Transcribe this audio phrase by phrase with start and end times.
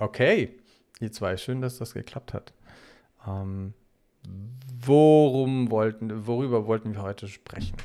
[0.00, 0.56] Okay,
[1.00, 2.52] ihr zwei, schön, dass das geklappt hat.
[3.26, 3.74] Ähm,
[4.80, 7.76] worum wollten, worüber wollten wir heute sprechen?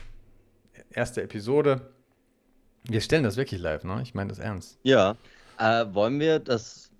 [0.91, 1.91] Erste Episode.
[2.83, 3.99] Wir stellen das wirklich live, ne?
[4.03, 4.77] Ich meine das ernst.
[4.83, 5.15] Ja.
[5.57, 6.91] Äh, wollen wir das,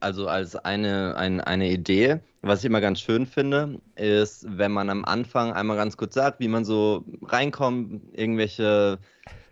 [0.00, 4.90] also als eine, ein, eine Idee, was ich immer ganz schön finde, ist, wenn man
[4.90, 8.98] am Anfang einmal ganz kurz sagt, wie man so reinkommt, irgendwelche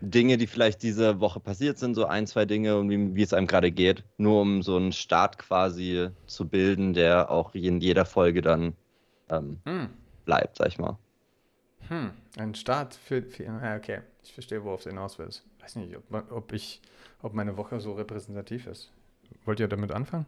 [0.00, 3.32] Dinge, die vielleicht diese Woche passiert sind, so ein, zwei Dinge und wie, wie es
[3.32, 8.04] einem gerade geht, nur um so einen Start quasi zu bilden, der auch in jeder
[8.04, 8.74] Folge dann
[9.30, 9.88] ähm, hm.
[10.24, 10.98] bleibt, sag ich mal.
[11.88, 13.44] Hm, ein Start für, für
[13.76, 15.44] okay, ich verstehe, worauf du hinaus willst.
[15.60, 16.80] Weiß nicht, ob, ob ich,
[17.22, 18.92] ob meine Woche so repräsentativ ist.
[19.44, 20.26] Wollt ihr damit anfangen?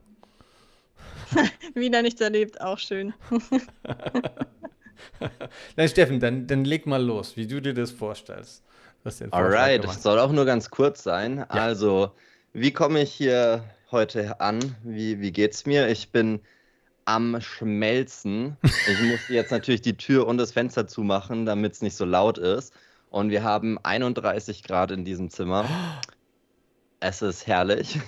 [1.74, 3.14] Wieder nichts erlebt, auch schön.
[5.76, 8.64] Nein, Steffen, dann, dann leg mal los, wie du dir das vorstellst.
[9.30, 11.38] Alright, das soll auch nur ganz kurz sein.
[11.38, 11.46] Ja.
[11.46, 12.12] Also,
[12.52, 14.76] wie komme ich hier heute an?
[14.82, 15.88] Wie, wie geht's mir?
[15.88, 16.40] Ich bin
[17.04, 18.56] am Schmelzen.
[18.62, 22.36] Ich muss jetzt natürlich die Tür und das Fenster zumachen, damit es nicht so laut
[22.38, 22.74] ist.
[23.10, 25.64] Und wir haben 31 Grad in diesem Zimmer.
[27.00, 28.00] Es ist herrlich.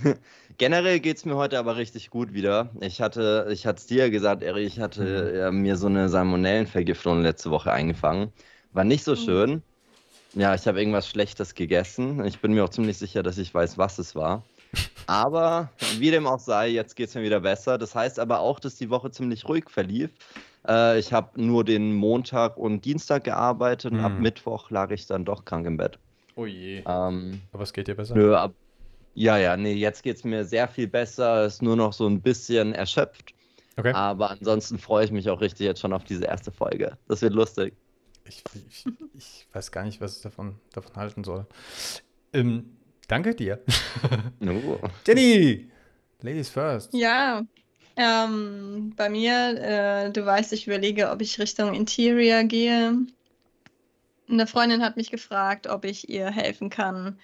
[0.59, 2.71] Generell geht es mir heute aber richtig gut wieder.
[2.81, 5.63] Ich hatte, ich hatte es dir gesagt, Eri, ich hatte mhm.
[5.63, 8.33] mir so eine Salmonellenvergiftung letzte Woche eingefangen.
[8.73, 9.17] War nicht so mhm.
[9.17, 9.63] schön.
[10.35, 12.25] Ja, ich habe irgendwas Schlechtes gegessen.
[12.25, 14.45] Ich bin mir auch ziemlich sicher, dass ich weiß, was es war.
[15.07, 17.79] Aber wie dem auch sei, jetzt geht es mir wieder besser.
[17.79, 20.11] Das heißt aber auch, dass die Woche ziemlich ruhig verlief.
[20.69, 24.23] Äh, ich habe nur den Montag und Dienstag gearbeitet und ab mhm.
[24.23, 25.99] Mittwoch lag ich dann doch krank im Bett.
[26.37, 26.83] Oh je.
[26.87, 28.15] Ähm, aber es geht dir besser?
[28.15, 28.53] Nö, ab,
[29.21, 31.45] ja, ja, nee, jetzt geht es mir sehr viel besser.
[31.45, 33.35] Ist nur noch so ein bisschen erschöpft.
[33.77, 33.93] Okay.
[33.93, 36.97] Aber ansonsten freue ich mich auch richtig jetzt schon auf diese erste Folge.
[37.07, 37.75] Das wird lustig.
[38.25, 41.47] Ich, ich, ich weiß gar nicht, was ich davon, davon halten soll.
[42.33, 42.77] Ähm,
[43.09, 43.63] danke dir.
[44.43, 44.79] Oh.
[45.07, 45.71] Jenny!
[46.23, 46.95] Ladies first.
[46.95, 47.43] Ja,
[47.97, 52.97] ähm, bei mir, äh, du weißt, ich überlege, ob ich Richtung Interior gehe.
[54.31, 57.19] Eine Freundin hat mich gefragt, ob ich ihr helfen kann,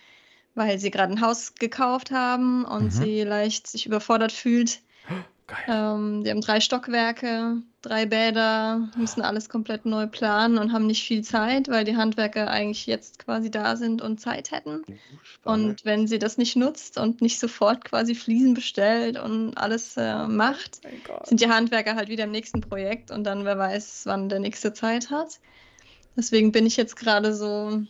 [0.56, 2.90] weil sie gerade ein Haus gekauft haben und mhm.
[2.90, 4.80] sie leicht sich überfordert fühlt.
[5.68, 11.04] Ähm, die haben drei Stockwerke, drei Bäder, müssen alles komplett neu planen und haben nicht
[11.06, 14.82] viel Zeit, weil die Handwerker eigentlich jetzt quasi da sind und Zeit hätten.
[15.22, 15.68] Spannend.
[15.68, 20.26] Und wenn sie das nicht nutzt und nicht sofort quasi Fliesen bestellt und alles äh,
[20.26, 24.28] macht, oh sind die Handwerker halt wieder im nächsten Projekt und dann wer weiß, wann
[24.28, 25.38] der nächste Zeit hat.
[26.16, 27.84] Deswegen bin ich jetzt gerade so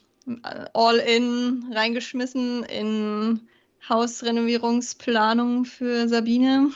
[0.73, 3.49] all in reingeschmissen in
[3.89, 6.71] Hausrenovierungsplanung für Sabine.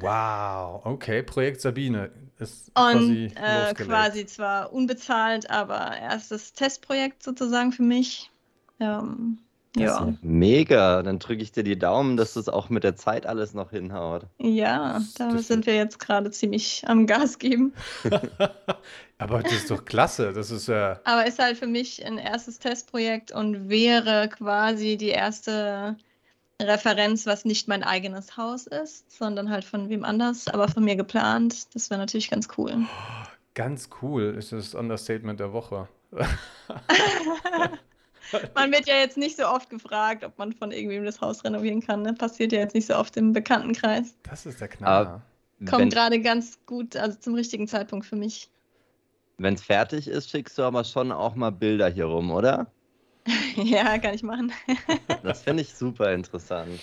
[0.00, 7.72] Wow, okay, Projekt Sabine ist quasi Und äh, quasi zwar unbezahlt, aber erstes Testprojekt sozusagen
[7.72, 8.30] für mich.
[8.80, 9.38] Ähm,
[9.80, 10.14] ja.
[10.22, 11.02] mega.
[11.02, 14.26] Dann drücke ich dir die Daumen, dass das auch mit der Zeit alles noch hinhaut.
[14.38, 17.72] Ja, da sind wir jetzt gerade ziemlich am Gas geben.
[19.18, 20.32] Aber das ist doch klasse.
[20.32, 20.92] Das ist ja.
[20.92, 20.96] Äh...
[21.04, 25.96] Aber ist halt für mich ein erstes Testprojekt und wäre quasi die erste
[26.60, 30.96] Referenz, was nicht mein eigenes Haus ist, sondern halt von wem anders, aber von mir
[30.96, 31.74] geplant.
[31.74, 32.86] Das wäre natürlich ganz cool.
[33.54, 35.88] Ganz cool ist das Understatement der Woche.
[38.54, 41.80] man wird ja jetzt nicht so oft gefragt, ob man von irgendwem das Haus renovieren
[41.80, 42.02] kann.
[42.02, 42.14] Ne?
[42.14, 44.14] Passiert ja jetzt nicht so oft im Bekanntenkreis.
[44.22, 45.22] Das ist der Knaller.
[45.68, 48.50] Kommt gerade ganz gut, also zum richtigen Zeitpunkt für mich.
[49.38, 52.70] Wenn es fertig ist, schickst du aber schon auch mal Bilder hier rum, oder?
[53.56, 54.52] ja, kann ich machen.
[55.22, 56.80] das finde ich super interessant.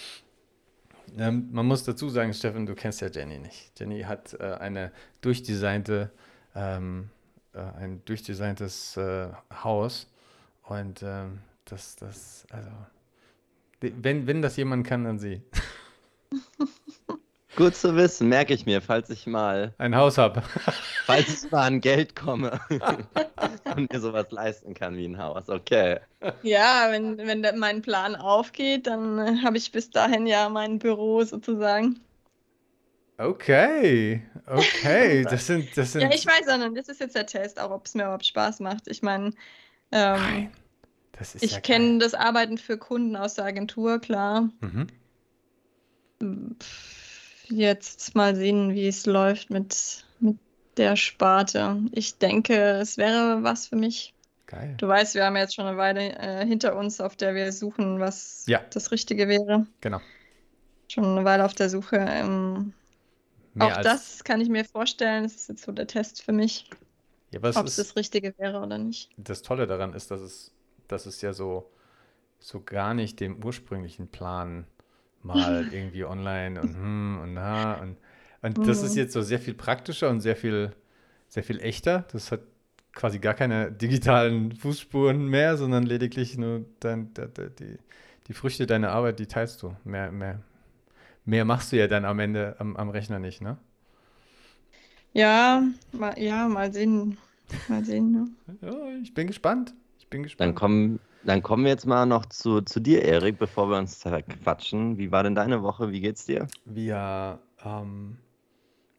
[1.17, 3.71] Ähm, man muss dazu sagen, Steffen, du kennst ja Jenny nicht.
[3.77, 6.11] Jenny hat äh, eine durchdesignte,
[6.55, 7.09] ähm,
[7.53, 9.29] äh, ein durchdesigntes äh,
[9.63, 10.07] Haus
[10.63, 12.69] und ähm, das, das, also,
[13.79, 15.41] wenn, wenn das jemand kann, dann sie.
[17.55, 20.41] Gut zu wissen, merke ich mir, falls ich mal ein Haus habe.
[21.05, 22.59] falls ich mal an Geld komme
[23.75, 25.49] und mir sowas leisten kann wie ein Haus.
[25.49, 25.99] Okay.
[26.41, 31.23] Ja, wenn, wenn mein Plan aufgeht, dann äh, habe ich bis dahin ja mein Büro
[31.23, 31.99] sozusagen.
[33.19, 36.01] Okay, okay, das sind, das sind.
[36.01, 38.25] Ja, ich weiß auch nicht, das ist jetzt der Test, auch ob es mir überhaupt
[38.25, 38.87] Spaß macht.
[38.87, 39.31] Ich meine,
[39.91, 40.49] ähm,
[41.15, 44.49] Nein, ich ja kenne das Arbeiten für Kunden aus der Agentur, klar.
[44.61, 44.87] Mhm.
[47.49, 50.37] Jetzt mal sehen, wie es läuft mit, mit
[50.77, 51.81] der Sparte.
[51.91, 54.13] Ich denke, es wäre was für mich.
[54.47, 54.75] Geil.
[54.77, 57.99] Du weißt, wir haben jetzt schon eine Weile äh, hinter uns, auf der wir suchen,
[57.99, 58.61] was ja.
[58.71, 59.65] das Richtige wäre.
[59.81, 59.99] Genau.
[60.87, 61.97] Schon eine Weile auf der Suche.
[61.97, 62.73] Ähm,
[63.59, 65.23] auch das kann ich mir vorstellen.
[65.23, 66.69] Das ist jetzt so der Test für mich,
[67.31, 69.09] ja, ob es das Richtige wäre oder nicht.
[69.17, 70.51] Das Tolle daran ist, dass es,
[70.87, 71.71] dass es ja so,
[72.39, 74.65] so gar nicht dem ursprünglichen Plan
[75.21, 77.97] mal irgendwie online und hm und na und,
[78.41, 78.99] und das ist mhm.
[78.99, 80.73] jetzt so sehr viel praktischer und sehr viel,
[81.29, 82.05] sehr viel echter.
[82.11, 82.41] Das hat
[82.93, 87.77] quasi gar keine digitalen Fußspuren mehr, sondern lediglich nur dein, die,
[88.27, 89.75] die Früchte deiner Arbeit, die teilst du.
[89.83, 90.41] Mehr, mehr,
[91.25, 93.57] mehr machst du ja dann am Ende am, am Rechner nicht, ne?
[95.13, 97.17] Ja, mal, ja, mal sehen.
[97.67, 98.27] Mal sehen, ne?
[98.61, 99.73] Ja, ich bin gespannt.
[100.13, 100.47] Bin gespannt.
[100.47, 103.99] Dann kommen, dann kommen wir jetzt mal noch zu, zu dir, Erik, bevor wir uns
[104.43, 104.99] quatschen.
[104.99, 105.91] Wie war denn deine Woche?
[105.91, 106.47] Wie geht's dir?
[106.65, 108.19] Wir, ähm,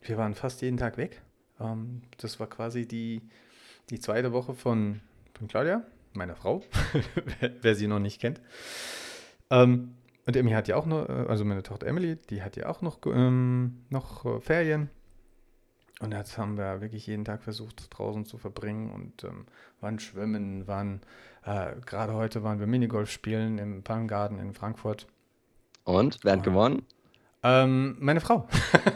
[0.02, 1.22] wir waren fast jeden Tag weg.
[1.60, 3.22] Ähm, das war quasi die,
[3.90, 5.02] die zweite Woche von,
[5.34, 5.84] von Claudia,
[6.14, 6.64] meiner Frau,
[7.62, 8.40] wer sie noch nicht kennt.
[9.50, 9.94] Ähm,
[10.26, 12.82] und Emily hat ja auch noch, äh, also meine Tochter Emily, die hat ja auch
[12.82, 14.90] noch, ähm, noch äh, Ferien.
[16.00, 19.46] Und jetzt haben wir wirklich jeden Tag versucht, draußen zu verbringen und ähm,
[19.80, 21.00] waren schwimmen, waren,
[21.44, 25.06] äh, gerade heute waren wir Minigolf spielen im Palm Garden in Frankfurt.
[25.84, 26.18] Und?
[26.22, 26.82] Wer hat gewonnen?
[27.42, 28.48] Ähm, meine Frau.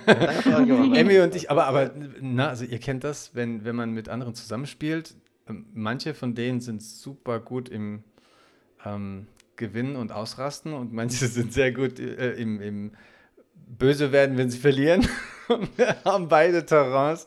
[0.07, 4.35] Emmy und ich, aber, aber na, also ihr kennt das, wenn, wenn man mit anderen
[4.35, 5.15] zusammenspielt.
[5.49, 8.03] Ähm, manche von denen sind super gut im
[8.85, 12.93] ähm, Gewinnen und Ausrasten und manche sind sehr gut äh, im, im
[13.55, 15.07] Böse werden, wenn sie verlieren.
[15.77, 17.27] Wir haben beide Terrains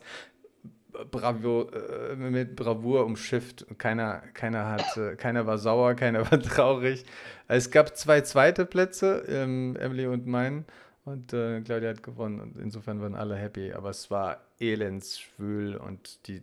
[1.10, 3.66] Bravo, äh, mit Bravour umschifft.
[3.78, 7.04] Keiner, keiner, hat, äh, keiner war sauer, keiner war traurig.
[7.48, 10.66] Es gab zwei zweite Plätze, ähm, Emily und meinen.
[11.04, 13.72] Und äh, Claudia hat gewonnen und insofern waren alle happy.
[13.72, 16.42] Aber es war elendsschwül und die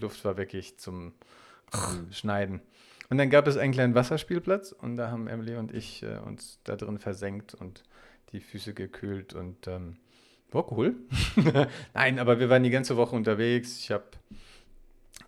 [0.00, 1.12] Luft war wirklich zum
[2.10, 2.60] Schneiden.
[3.10, 6.58] Und dann gab es einen kleinen Wasserspielplatz und da haben Emily und ich äh, uns
[6.64, 7.82] da drin versenkt und
[8.32, 9.96] die Füße gekühlt und ähm,
[10.54, 10.94] war cool.
[11.94, 13.78] Nein, aber wir waren die ganze Woche unterwegs.
[13.78, 14.04] Ich habe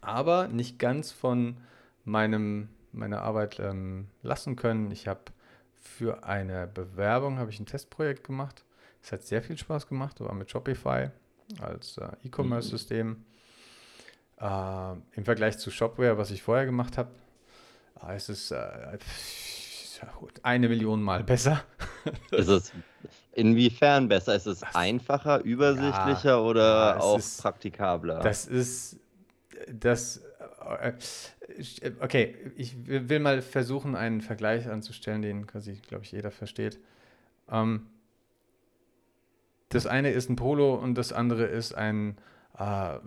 [0.00, 1.56] aber nicht ganz von
[2.04, 4.90] meinem, meiner Arbeit ähm, lassen können.
[4.90, 5.20] Ich habe
[5.74, 8.64] für eine Bewerbung habe ich ein Testprojekt gemacht.
[9.02, 10.20] Es hat sehr viel Spaß gemacht.
[10.20, 11.10] war mit Shopify
[11.60, 13.08] als äh, E-Commerce-System.
[13.08, 13.24] Mhm.
[14.38, 17.10] Äh, Im Vergleich zu Shopware, was ich vorher gemacht habe,
[18.02, 18.98] äh, es ist äh,
[20.42, 21.64] eine Million Mal besser.
[22.30, 22.72] ist es
[23.36, 24.34] inwiefern besser?
[24.34, 28.20] Ist es einfacher, übersichtlicher ja, oder ja, auch ist, praktikabler?
[28.20, 28.98] Das ist
[29.72, 30.22] das
[30.80, 30.92] äh,
[32.00, 36.78] okay, ich will mal versuchen, einen Vergleich anzustellen, den quasi, glaube ich, jeder versteht.
[37.50, 37.86] Ähm,
[39.68, 42.16] das eine ist ein Polo und das andere ist ein,
[42.58, 42.98] äh,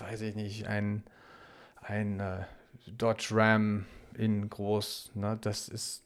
[0.00, 1.04] weiß ich nicht, ein,
[1.80, 2.44] ein äh,
[2.86, 5.12] Dodge Ram in groß.
[5.14, 5.38] Ne?
[5.40, 6.05] Das ist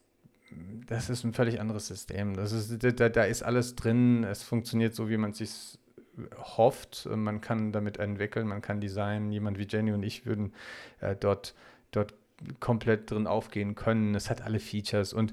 [0.87, 2.35] das ist ein völlig anderes System.
[2.35, 4.25] Das ist, da, da ist alles drin.
[4.25, 5.79] Es funktioniert so, wie man es sich
[6.57, 7.07] hofft.
[7.07, 9.33] Man kann damit entwickeln, man kann designen.
[9.33, 10.53] Jemand wie Jenny und ich würden
[11.01, 11.55] äh, dort,
[11.93, 12.15] dort
[12.59, 14.15] komplett drin aufgehen können.
[14.15, 15.13] Es hat alle Features.
[15.13, 15.33] Und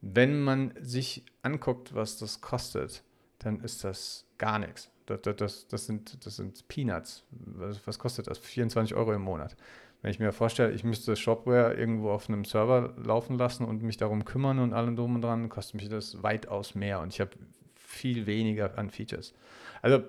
[0.00, 3.02] wenn man sich anguckt, was das kostet,
[3.40, 4.90] dann ist das gar nichts.
[5.06, 7.24] Das, das, das, sind, das sind Peanuts.
[7.30, 8.38] Was, was kostet das?
[8.38, 9.56] 24 Euro im Monat.
[10.00, 13.96] Wenn ich mir vorstelle, ich müsste Shopware irgendwo auf einem Server laufen lassen und mich
[13.96, 17.32] darum kümmern und allem drum und dran, kostet mich das weitaus mehr und ich habe
[17.74, 19.34] viel weniger an Features.
[19.82, 20.02] Also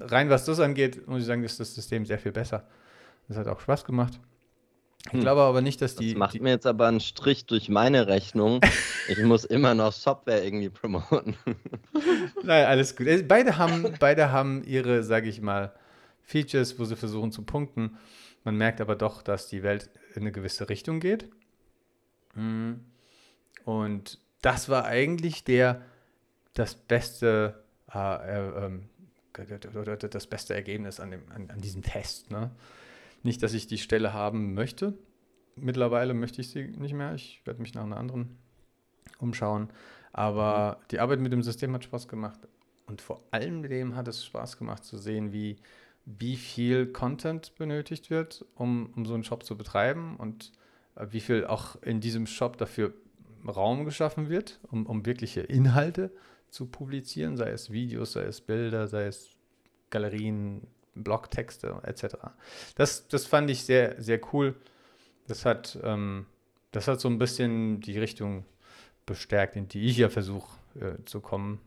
[0.00, 2.68] rein was das angeht, muss ich sagen, ist das System sehr viel besser.
[3.28, 4.20] Das hat auch Spaß gemacht.
[5.06, 5.20] Ich hm.
[5.20, 6.10] glaube aber nicht, dass die.
[6.10, 8.60] Das macht die, mir jetzt aber einen Strich durch meine Rechnung.
[9.08, 11.36] ich muss immer noch Software irgendwie promoten.
[12.44, 13.08] Nein, alles gut.
[13.08, 15.72] Also beide haben, beide haben ihre, sage ich mal,
[16.22, 17.98] Features, wo sie versuchen zu punkten.
[18.44, 21.28] Man merkt aber doch, dass die Welt in eine gewisse Richtung geht.
[22.34, 22.80] Hm.
[23.64, 25.82] Und das war eigentlich der
[26.54, 27.62] das beste
[27.94, 28.88] äh, äh, ähm,
[29.32, 32.30] das beste Ergebnis an, dem, an, an diesem Test.
[32.30, 32.50] Ne?
[33.22, 34.94] Nicht, dass ich die Stelle haben möchte.
[35.56, 37.14] Mittlerweile möchte ich sie nicht mehr.
[37.14, 38.36] Ich werde mich nach einer anderen
[39.18, 39.70] umschauen.
[40.12, 40.84] Aber mhm.
[40.90, 42.40] die Arbeit mit dem System hat Spaß gemacht.
[42.86, 45.56] Und vor allem dem hat es Spaß gemacht zu sehen, wie,
[46.04, 50.52] wie viel Content benötigt wird, um, um so einen Shop zu betreiben und
[50.96, 52.92] äh, wie viel auch in diesem Shop dafür
[53.46, 56.12] Raum geschaffen wird, um, um wirkliche Inhalte
[56.48, 59.30] zu publizieren, sei es Videos, sei es Bilder, sei es
[59.90, 62.16] Galerien, Blogtexte etc.
[62.76, 64.54] Das, das fand ich sehr, sehr cool.
[65.26, 66.26] Das hat, ähm,
[66.72, 68.44] das hat so ein bisschen die Richtung
[69.06, 71.60] bestärkt, in die ich ja versuche äh, zu kommen,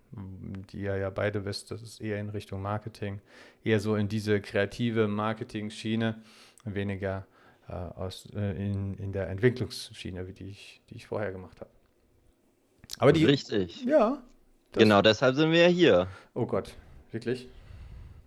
[0.72, 3.22] die ihr ja beide wisst, das ist eher in Richtung Marketing,
[3.64, 6.22] eher so in diese kreative Marketing-Schiene,
[6.64, 7.26] weniger
[7.68, 11.70] äh, aus, äh, in, in der Entwicklungsschiene, wie die ich, die ich vorher gemacht habe.
[13.00, 13.26] Aber die.
[13.26, 13.84] Richtig.
[13.84, 14.24] Ja,
[14.78, 16.08] Genau deshalb sind wir ja hier.
[16.34, 16.74] Oh Gott,
[17.12, 17.48] wirklich?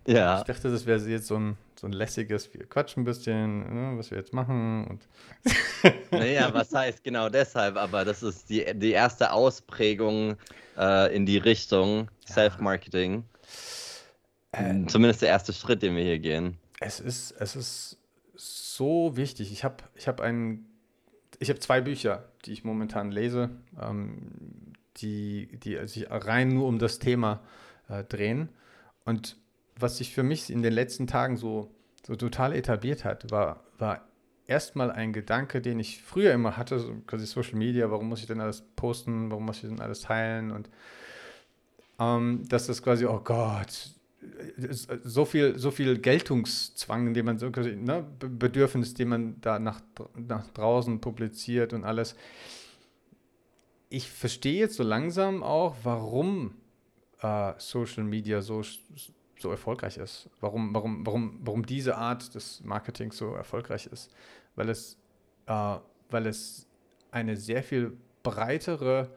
[0.07, 0.39] Ja.
[0.39, 3.97] Ich dachte, das wäre jetzt so ein, so ein lässiges, wir quatschen ein bisschen, ne,
[3.97, 4.85] was wir jetzt machen.
[4.85, 5.07] Und
[6.11, 10.35] naja, was heißt genau deshalb, aber das ist die, die erste Ausprägung
[10.77, 12.33] äh, in die Richtung ja.
[12.33, 13.23] Self-Marketing.
[14.51, 16.57] Äh, Zumindest der erste Schritt, den wir hier gehen.
[16.81, 17.97] Es ist, es ist
[18.35, 19.51] so wichtig.
[19.51, 20.65] Ich habe ich hab ein,
[21.39, 26.77] ich habe zwei Bücher, die ich momentan lese, ähm, die, die sich rein nur um
[26.77, 27.41] das Thema
[27.87, 28.49] äh, drehen.
[29.05, 29.37] Und
[29.79, 31.71] was sich für mich in den letzten Tagen so,
[32.05, 34.07] so total etabliert hat, war, war
[34.47, 38.27] erstmal ein Gedanke, den ich früher immer hatte, so quasi Social Media, warum muss ich
[38.27, 40.69] denn alles posten, warum muss ich denn alles teilen und
[41.99, 43.91] ähm, dass das quasi, oh Gott,
[45.03, 49.81] so viel, so viel Geltungszwang, den man so ne, Bedürfnis, den man da nach,
[50.15, 52.15] nach draußen publiziert und alles.
[53.89, 56.55] Ich verstehe jetzt so langsam auch, warum
[57.21, 58.61] äh, Social Media so,
[59.39, 60.29] so erfolgreich ist.
[60.39, 64.11] Warum, warum, warum, warum diese Art des Marketings so erfolgreich ist.
[64.55, 64.97] Weil es,
[65.47, 65.77] äh,
[66.09, 66.67] weil es
[67.11, 69.09] eine sehr viel breitere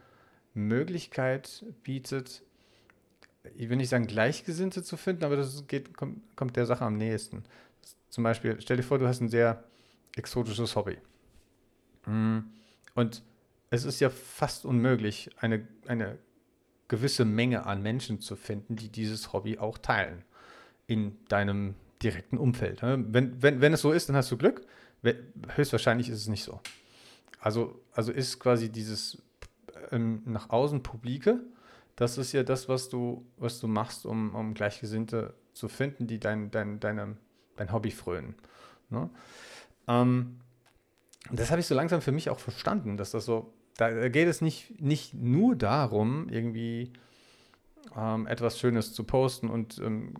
[0.54, 2.42] Möglichkeit bietet,
[3.56, 6.96] ich will nicht sagen Gleichgesinnte zu finden, aber das geht, kommt, kommt der Sache am
[6.96, 7.44] nächsten.
[8.08, 9.64] Zum Beispiel, stell dir vor, du hast ein sehr
[10.16, 10.98] exotisches Hobby.
[12.06, 12.40] Mm.
[12.94, 13.22] Und
[13.70, 16.18] es ist ja fast unmöglich, eine, eine
[16.92, 20.24] gewisse Menge an Menschen zu finden, die dieses Hobby auch teilen
[20.86, 22.82] in deinem direkten Umfeld.
[22.82, 24.66] Wenn, wenn, wenn es so ist, dann hast du Glück.
[25.54, 26.60] Höchstwahrscheinlich ist es nicht so.
[27.40, 29.22] Also, also ist quasi dieses
[29.90, 31.40] ähm, nach außen Publike
[31.96, 36.18] das ist ja das, was du, was du machst, um, um Gleichgesinnte zu finden, die
[36.18, 37.16] dein, dein, deine,
[37.56, 38.34] dein Hobby frönen.
[38.88, 39.10] Ne?
[39.88, 40.40] Ähm,
[41.30, 44.40] das habe ich so langsam für mich auch verstanden, dass das so, da geht es
[44.40, 46.92] nicht, nicht nur darum, irgendwie
[47.96, 50.14] ähm, etwas Schönes zu posten und ähm,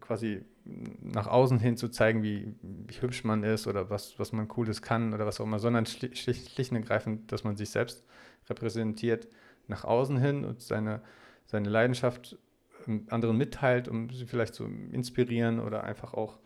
[0.00, 4.48] quasi nach außen hin zu zeigen, wie, wie, hübsch man ist oder was, was man
[4.48, 8.04] Cooles kann oder was auch immer, sondern schlicht, schlicht und ergreifend, dass man sich selbst
[8.48, 9.28] repräsentiert
[9.66, 11.02] nach außen hin und seine,
[11.46, 12.38] seine Leidenschaft
[12.86, 16.38] ähm, anderen mitteilt, um sie vielleicht zu inspirieren oder einfach auch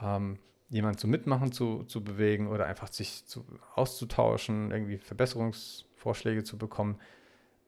[0.00, 0.38] ähm,
[0.70, 4.98] jemanden zum Mitmachen zu, zu bewegen oder einfach sich zu, auszutauschen, irgendwie
[5.98, 6.98] Verbesserungsvorschläge zu bekommen.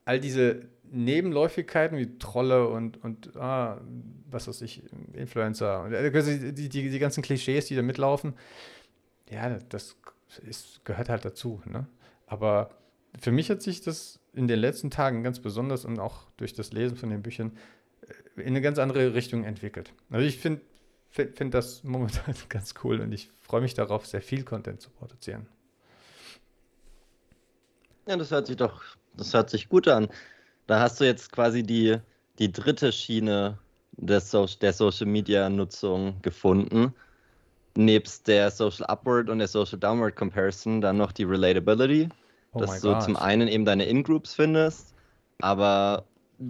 [0.04, 3.80] All diese Nebenläufigkeiten wie Trolle und, und ah,
[4.30, 4.82] was weiß ich,
[5.12, 8.34] Influencer, äh, die, die, die ganzen Klischees, die da mitlaufen,
[9.30, 9.96] ja, das
[10.49, 11.62] ist, gehört halt dazu.
[11.66, 11.87] Ne?
[12.26, 12.70] Aber
[13.20, 16.72] für mich hat sich das in den letzten Tagen ganz besonders und auch durch das
[16.72, 17.52] Lesen von den Büchern
[18.37, 19.92] äh, in eine ganz andere Richtung entwickelt.
[20.10, 20.62] Also ich finde
[21.10, 24.90] find, find das momentan ganz cool und ich freue mich darauf, sehr viel Content zu
[24.90, 25.46] produzieren.
[28.10, 28.82] Ja, das hört sich doch,
[29.16, 30.08] das hört sich gut an.
[30.66, 31.96] Da hast du jetzt quasi die,
[32.40, 33.56] die dritte Schiene
[33.92, 36.92] des so der Social Media Nutzung gefunden.
[37.76, 42.08] Nebst der Social Upward und der Social Downward Comparison dann noch die Relatability.
[42.52, 43.02] Oh dass du God.
[43.04, 44.92] zum einen eben deine In-Groups findest,
[45.40, 46.04] aber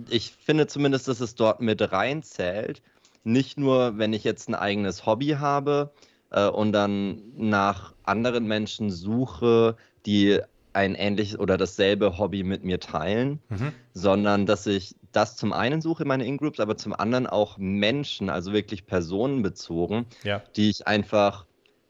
[0.09, 2.81] ich finde zumindest, dass es dort mit reinzählt.
[3.23, 5.93] Nicht nur, wenn ich jetzt ein eigenes Hobby habe
[6.31, 9.77] äh, und dann nach anderen Menschen suche,
[10.07, 10.41] die
[10.81, 13.73] ein ähnliches oder dasselbe Hobby mit mir teilen, mhm.
[13.93, 18.53] sondern dass ich das zum einen suche, meine In-Groups, aber zum anderen auch Menschen, also
[18.53, 20.43] wirklich personenbezogen, ja.
[20.57, 21.47] die ich einfach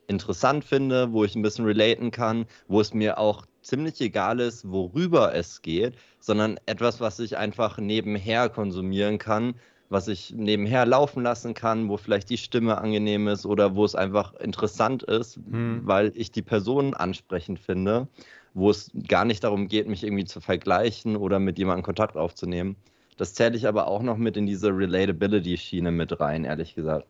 [0.09, 4.68] interessant finde, wo ich ein bisschen relaten kann, wo es mir auch ziemlich egal ist,
[4.68, 9.54] worüber es geht, sondern etwas, was ich einfach nebenher konsumieren kann,
[9.90, 13.94] was ich nebenher laufen lassen kann, wo vielleicht die Stimme angenehm ist oder wo es
[13.94, 15.82] einfach interessant ist, hm.
[15.85, 18.09] weil ich die Person ansprechend finde,
[18.54, 22.76] wo es gar nicht darum geht, mich irgendwie zu vergleichen oder mit jemandem Kontakt aufzunehmen.
[23.16, 27.06] Das zähle ich aber auch noch mit in diese Relatability-Schiene mit rein, ehrlich gesagt.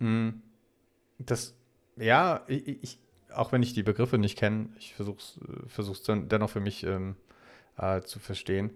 [0.00, 0.42] Hm.
[1.18, 1.54] Das,
[1.96, 2.98] ja, ich, ich
[3.34, 5.20] auch wenn ich die Begriffe nicht kenne, ich versuche
[5.76, 7.14] es dann dennoch für mich ähm,
[7.76, 8.70] äh, zu verstehen.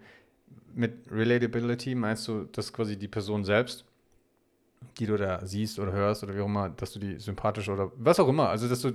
[0.75, 3.85] Mit Relatability meinst du, dass quasi die Person selbst,
[4.99, 7.93] die du da siehst oder hörst oder wie auch immer, dass du die sympathisch oder
[7.97, 8.93] was auch immer, also dass du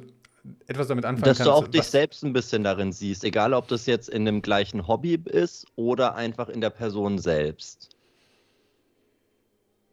[0.67, 1.49] etwas damit anfangen dass kannst.
[1.49, 4.41] Dass du auch dich selbst ein bisschen darin siehst, egal ob das jetzt in dem
[4.41, 7.89] gleichen Hobby ist oder einfach in der Person selbst.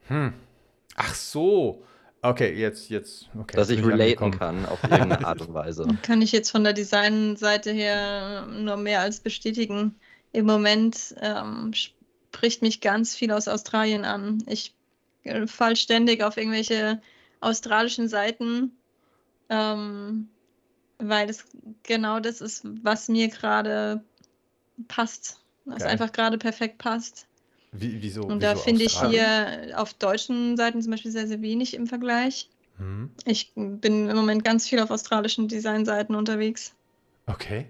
[0.08, 0.34] Hm.
[0.96, 1.84] Ach so.
[2.22, 3.28] Okay, jetzt, jetzt.
[3.38, 5.86] Okay, Dass ich relaten kann auf irgendeine Art und Weise.
[6.02, 9.94] Kann ich jetzt von der Designseite her nur mehr als bestätigen.
[10.34, 14.42] Im Moment ähm, spricht mich ganz viel aus Australien an.
[14.48, 14.74] Ich
[15.22, 17.00] äh, fall ständig auf irgendwelche
[17.40, 18.72] australischen Seiten,
[19.48, 20.28] ähm,
[20.98, 21.44] weil es
[21.84, 24.02] genau das ist, was mir gerade
[24.88, 25.38] passt.
[25.66, 25.92] Was okay.
[25.92, 27.28] einfach gerade perfekt passt.
[27.70, 28.22] Wie, wieso?
[28.22, 32.50] Und da finde ich hier auf deutschen Seiten zum Beispiel sehr, sehr wenig im Vergleich.
[32.78, 33.12] Mhm.
[33.24, 36.74] Ich bin im Moment ganz viel auf australischen Designseiten unterwegs.
[37.26, 37.68] Okay.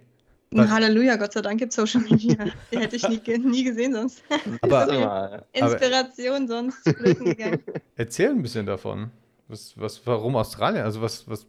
[0.62, 0.70] Was?
[0.70, 2.36] Halleluja, Gott sei Dank gibt es Social Media.
[2.70, 4.22] Die hätte ich nie, nie gesehen sonst.
[4.60, 7.62] Aber, Inspiration aber, sonst gegangen.
[7.96, 9.10] Erzähl ein bisschen davon.
[9.48, 10.84] Was, was, warum Australien?
[10.84, 11.46] Also was, was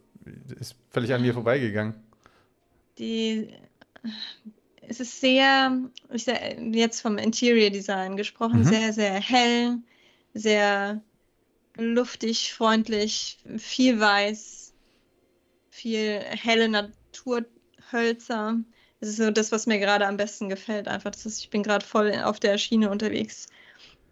[0.58, 1.94] ist völlig an mir vorbeigegangen?
[2.98, 3.48] Die,
[4.88, 5.78] es ist sehr,
[6.12, 8.64] ich jetzt vom Interior Design gesprochen, mhm.
[8.64, 9.78] sehr, sehr hell,
[10.34, 11.00] sehr
[11.76, 14.72] luftig, freundlich, viel weiß,
[15.70, 18.58] viel helle Naturhölzer.
[19.00, 20.88] Das ist so das, was mir gerade am besten gefällt.
[20.88, 23.46] Einfach, das ist, ich bin gerade voll auf der Schiene unterwegs.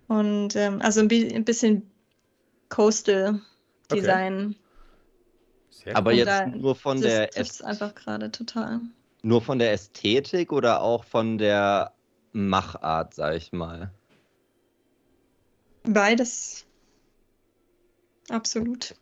[0.09, 1.91] Und ähm, also ein, ein, bisschen
[2.69, 3.41] Coastal
[3.91, 4.57] Design.
[5.81, 5.95] Okay.
[5.95, 7.27] Aber jetzt nur von das der.
[7.29, 8.81] Das einfach gerade total.
[9.23, 11.93] Nur von der Ästhetik oder auch von der
[12.33, 13.91] Machart, sag ich mal?
[15.85, 16.67] Beides.
[18.29, 18.95] Absolut.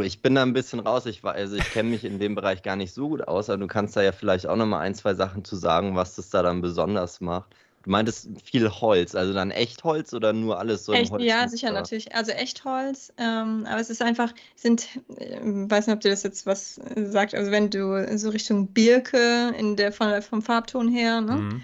[0.00, 1.06] Ich bin da ein bisschen raus.
[1.06, 3.66] Ich, also ich kenne mich in dem Bereich gar nicht so gut aus, aber du
[3.66, 6.42] kannst da ja vielleicht auch noch mal ein, zwei Sachen zu sagen, was das da
[6.42, 7.54] dann besonders macht.
[7.82, 11.24] Du meintest viel Holz, also dann Echtholz oder nur alles so Echt, Holz?
[11.24, 12.14] Ja, sicher natürlich.
[12.14, 16.46] Also Echtholz, ähm, aber es ist einfach, sind, äh, weiß nicht, ob dir das jetzt
[16.46, 21.36] was sagt, also wenn du so Richtung Birke in der, von, vom Farbton her, ne?
[21.36, 21.62] Mhm.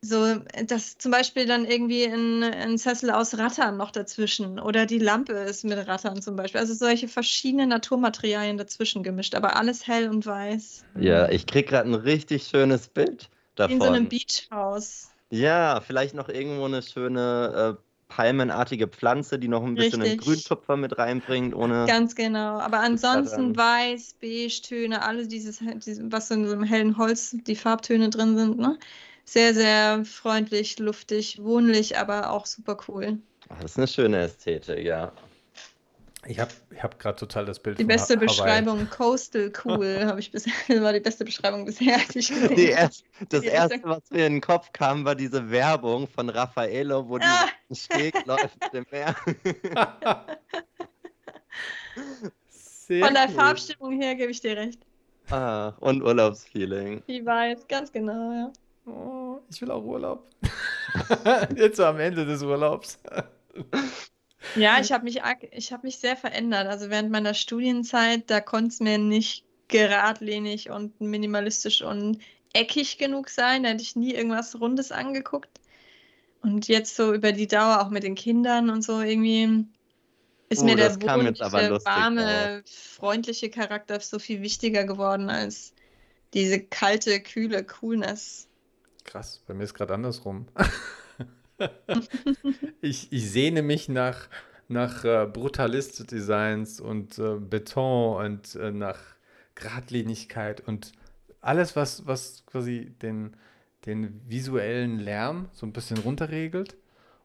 [0.00, 0.36] So,
[0.66, 5.32] dass zum Beispiel dann irgendwie ein, ein Sessel aus Rattern noch dazwischen oder die Lampe
[5.32, 6.60] ist mit Rattern zum Beispiel.
[6.60, 10.84] Also solche verschiedenen Naturmaterialien dazwischen gemischt, aber alles hell und weiß.
[11.00, 13.74] Ja, ich krieg gerade ein richtig schönes Bild davon.
[13.74, 15.10] In so einem Beachhaus.
[15.30, 20.76] Ja, vielleicht noch irgendwo eine schöne äh, palmenartige Pflanze, die noch ein bisschen einen Grüntupfer
[20.76, 21.84] mit reinbringt, ohne.
[21.86, 22.58] Ganz genau.
[22.58, 27.56] Aber ansonsten weiß, beige Töne, alle dieses, dieses, was in so einem hellen Holz die
[27.56, 28.78] Farbtöne drin sind, ne?
[29.24, 33.18] Sehr, sehr freundlich, luftig, wohnlich, aber auch super cool.
[33.50, 35.12] Das ist eine schöne Ästhetik, ja.
[36.26, 40.18] Ich habe ich hab gerade total das Bild Die beste ha Beschreibung, Coastal Cool, habe
[40.18, 40.52] ich bisher,
[40.82, 44.26] war die beste Beschreibung bisher, die ich gesehen die erst, Das die erste, was mir
[44.26, 47.46] in den Kopf kam, war diese Werbung von Raffaello, wo ah.
[47.70, 49.14] die Steg läuft im Meer.
[52.48, 53.34] Sehr von der cool.
[53.34, 54.80] Farbstimmung her gebe ich dir recht.
[55.30, 57.02] Ah, und Urlaubsfeeling.
[57.06, 58.52] Die weiß, ganz genau, ja.
[58.86, 60.26] Oh, ich will auch Urlaub.
[61.54, 62.98] Jetzt so am Ende des Urlaubs.
[64.54, 66.66] Ja, ich habe mich, hab mich sehr verändert.
[66.66, 72.18] Also während meiner Studienzeit, da konnte es mir nicht geradlinig und minimalistisch und
[72.52, 73.62] eckig genug sein.
[73.62, 75.60] Da hätte ich nie irgendwas Rundes angeguckt.
[76.42, 79.66] Und jetzt so über die Dauer, auch mit den Kindern und so, irgendwie
[80.48, 81.40] ist oh, mir der wohnliche,
[81.84, 82.96] warme, aus.
[82.96, 85.74] freundliche Charakter so viel wichtiger geworden als
[86.32, 88.48] diese kalte, kühle Coolness.
[89.04, 90.46] Krass, bei mir ist gerade andersrum.
[92.80, 94.28] ich, ich sehne mich nach,
[94.68, 98.98] nach äh, Brutalist-Designs und äh, Beton und äh, nach
[99.54, 100.92] Gradlinigkeit und
[101.40, 103.36] alles, was, was quasi den,
[103.86, 106.76] den visuellen Lärm so ein bisschen runterregelt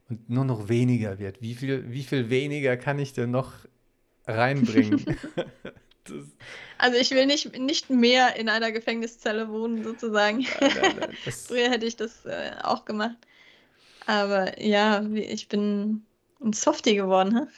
[0.10, 1.42] und nur noch weniger wird.
[1.42, 3.54] Wie viel, wie viel weniger kann ich denn noch
[4.26, 5.04] reinbringen?
[6.78, 10.46] also ich will nicht, nicht mehr in einer Gefängniszelle wohnen, sozusagen.
[10.60, 13.18] Nein, nein, nein, Früher hätte ich das äh, auch gemacht.
[14.06, 16.04] Aber ja, ich bin
[16.42, 17.48] ein Softie geworden.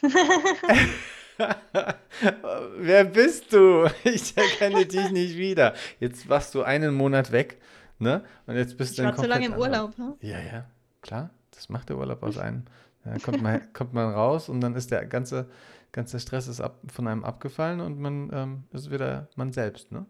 [2.78, 3.88] Wer bist du?
[4.04, 5.74] Ich erkenne dich nicht wieder.
[6.00, 7.60] Jetzt warst du einen Monat weg,
[7.98, 8.24] ne?
[8.46, 10.14] Und jetzt bist ich du war zu lange im Urlaub, ne?
[10.20, 10.66] Ja, ja,
[11.02, 11.30] klar.
[11.50, 12.64] Das macht der Urlaub aus einem.
[13.04, 15.48] Dann kommt man, kommt man raus und dann ist der ganze,
[15.92, 20.06] ganze Stress ist ab, von einem abgefallen und man ähm, ist wieder man selbst, ne?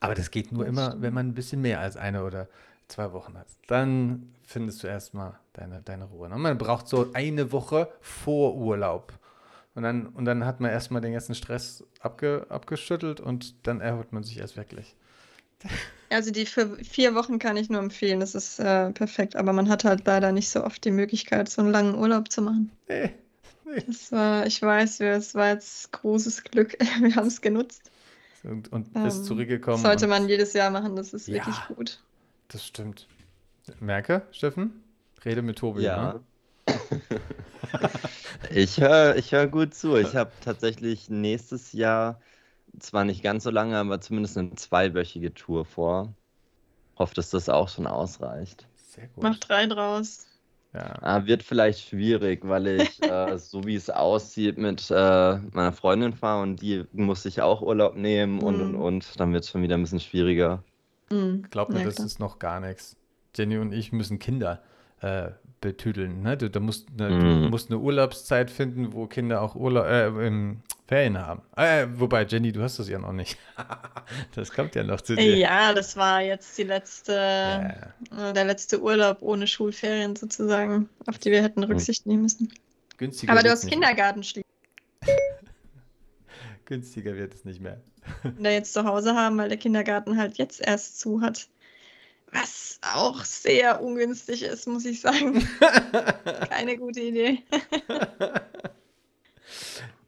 [0.00, 1.02] Aber das geht nur das immer, stimmt.
[1.02, 2.48] wenn man ein bisschen mehr als eine oder
[2.88, 6.26] zwei Wochen hast, dann findest du erstmal deine, deine Ruhe.
[6.26, 6.38] Und ne?
[6.38, 9.12] man braucht so eine Woche vor Urlaub.
[9.74, 14.12] Und dann, und dann hat man erstmal den ganzen Stress abge, abgeschüttelt und dann erholt
[14.12, 14.96] man sich erst wirklich.
[16.10, 19.68] Also die für vier Wochen kann ich nur empfehlen, das ist äh, perfekt, aber man
[19.68, 22.70] hat halt leider nicht so oft die Möglichkeit, so einen langen Urlaub zu machen.
[22.88, 23.10] Nee,
[23.64, 23.82] nee.
[23.86, 26.76] Das war, ich weiß, es war jetzt großes Glück.
[27.00, 27.90] Wir haben es genutzt.
[28.44, 29.82] Und, und ähm, ist zurückgekommen.
[29.82, 32.00] Sollte man jedes Jahr machen, das ist ja, wirklich gut.
[32.48, 33.06] Das stimmt.
[33.80, 34.82] Merke, Steffen?
[35.24, 35.82] Rede mit Tobi.
[35.82, 36.14] Ja.
[36.14, 36.20] Ne?
[38.50, 39.96] ich höre ich hör gut zu.
[39.96, 42.20] Ich habe tatsächlich nächstes Jahr
[42.78, 46.14] zwar nicht ganz so lange, aber zumindest eine zweiwöchige Tour vor.
[46.98, 48.66] Hoffe, dass das auch schon ausreicht.
[48.76, 49.22] Sehr gut.
[49.22, 50.26] Mach drei draus.
[50.74, 50.94] Ja.
[51.00, 56.12] Ah, wird vielleicht schwierig, weil ich, äh, so wie es aussieht, mit äh, meiner Freundin
[56.12, 58.80] fahre und die muss sich auch Urlaub nehmen und und mhm.
[58.80, 59.20] und.
[59.20, 60.62] Dann wird es schon wieder ein bisschen schwieriger.
[61.10, 61.46] Mhm.
[61.50, 62.96] Glaub mir, ja, das ist noch gar nichts.
[63.34, 64.62] Jenny und ich müssen Kinder
[65.00, 66.22] äh, betüdeln.
[66.22, 66.36] Ne?
[66.36, 67.42] Du, du, musst eine, mm.
[67.42, 70.30] du musst eine Urlaubszeit finden, wo Kinder auch Urlaub, äh,
[70.86, 71.42] Ferien haben.
[71.56, 73.36] Äh, wobei, Jenny, du hast das ja noch nicht.
[74.34, 75.36] das kommt ja noch zu dir.
[75.36, 78.32] Ja, das war jetzt die letzte, yeah.
[78.32, 81.70] der letzte Urlaub ohne Schulferien sozusagen, auf die wir hätten hm.
[81.70, 82.52] Rücksicht nehmen müssen.
[82.96, 84.48] Günstiger Aber du hast Kindergarten schließen.
[86.68, 87.80] Günstiger wird es nicht mehr.
[88.22, 91.48] Wenn wir jetzt zu Hause haben, weil der Kindergarten halt jetzt erst zu hat.
[92.30, 95.48] Was auch sehr ungünstig ist, muss ich sagen.
[96.50, 97.42] Keine gute Idee.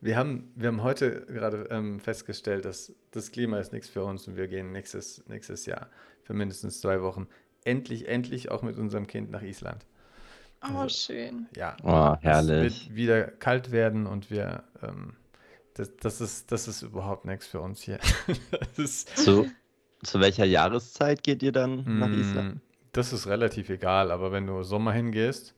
[0.03, 4.29] wir, haben, wir haben heute gerade ähm, festgestellt, dass das Klima ist nichts für uns
[4.29, 5.89] und wir gehen nächstes, nächstes Jahr
[6.25, 7.27] für mindestens zwei Wochen
[7.65, 9.87] endlich, endlich auch mit unserem Kind nach Island.
[10.63, 11.47] Oh, also, schön.
[11.57, 11.75] Ja.
[11.83, 12.83] Oh, herrlich.
[12.83, 14.65] Es wird wieder kalt werden und wir.
[14.83, 15.15] Ähm,
[15.81, 17.99] das, das, ist, das ist überhaupt nichts für uns hier.
[18.75, 19.47] so,
[20.03, 22.61] zu welcher Jahreszeit geht ihr dann nach mm, Island?
[22.93, 25.55] Das ist relativ egal, aber wenn du Sommer hingehst,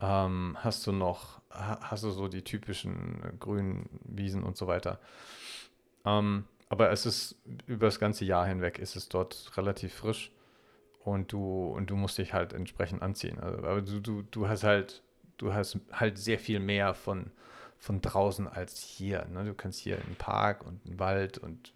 [0.00, 4.98] ähm, hast du noch, hast du so die typischen grünen Wiesen und so weiter.
[6.06, 10.30] Ähm, aber es ist über das ganze Jahr hinweg ist es dort relativ frisch
[11.04, 13.38] und du und du musst dich halt entsprechend anziehen.
[13.40, 15.02] Also, aber du, du, du hast halt
[15.36, 17.32] du hast halt sehr viel mehr von
[17.80, 19.26] von draußen als hier.
[19.32, 19.44] Ne?
[19.44, 21.72] Du kannst hier einen Park und einen Wald und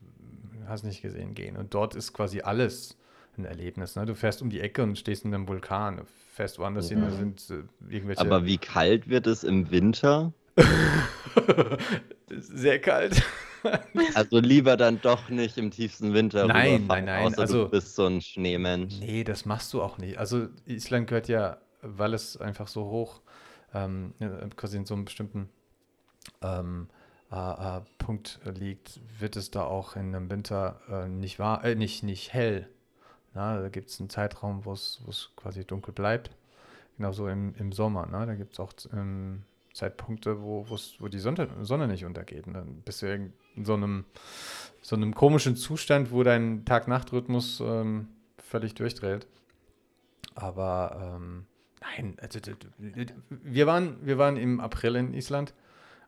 [0.68, 1.56] hast nicht gesehen, gehen.
[1.56, 2.96] Und dort ist quasi alles
[3.36, 3.96] ein Erlebnis.
[3.96, 4.04] Ne?
[4.04, 5.96] Du fährst um die Ecke und stehst in einem Vulkan.
[5.96, 6.02] Du
[6.34, 6.96] fährst woanders ja.
[6.96, 8.20] hin, da sind äh, irgendwelche.
[8.20, 10.32] Aber wie kalt wird es im Winter?
[12.28, 13.22] Sehr kalt.
[14.14, 16.46] also lieber dann doch nicht im tiefsten Winter.
[16.46, 17.26] Nein, nein, nein.
[17.26, 19.00] Außer also, du bist so ein Schneemensch.
[19.00, 20.18] Nee, das machst du auch nicht.
[20.18, 23.22] Also Island gehört ja, weil es einfach so hoch,
[23.72, 24.12] ähm,
[24.54, 25.48] quasi in so einem bestimmten
[26.44, 26.88] ähm,
[27.30, 32.02] äh, Punkt liegt, wird es da auch in einem Winter äh, nicht, wahr, äh, nicht,
[32.02, 32.68] nicht hell.
[33.34, 36.30] Na, da gibt es einen Zeitraum, wo es quasi dunkel bleibt.
[36.96, 38.06] Genauso im, im Sommer.
[38.06, 38.24] Ne?
[38.26, 42.46] Da gibt es auch ähm, Zeitpunkte, wo, wo die Sonne, Sonne nicht untergeht.
[42.46, 43.32] Und dann bist du in
[43.64, 44.04] so einem,
[44.80, 49.26] so einem komischen Zustand, wo dein Tag-Nacht-Rhythmus ähm, völlig durchdreht.
[50.36, 51.46] Aber ähm,
[51.80, 52.38] nein, also,
[53.28, 55.52] wir, waren, wir waren im April in Island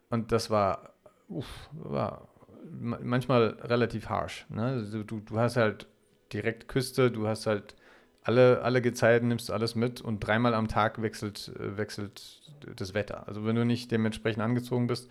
[0.09, 0.93] und das war
[1.27, 2.27] uff, war
[2.69, 4.45] manchmal relativ harsh.
[4.49, 4.63] Ne?
[4.63, 5.87] Also du, du hast halt
[6.33, 7.75] direkt Küste, du hast halt
[8.23, 12.41] alle, alle Gezeiten, nimmst alles mit und dreimal am Tag wechselt, äh, wechselt
[12.75, 13.27] das Wetter.
[13.27, 15.09] Also wenn du nicht dementsprechend angezogen bist,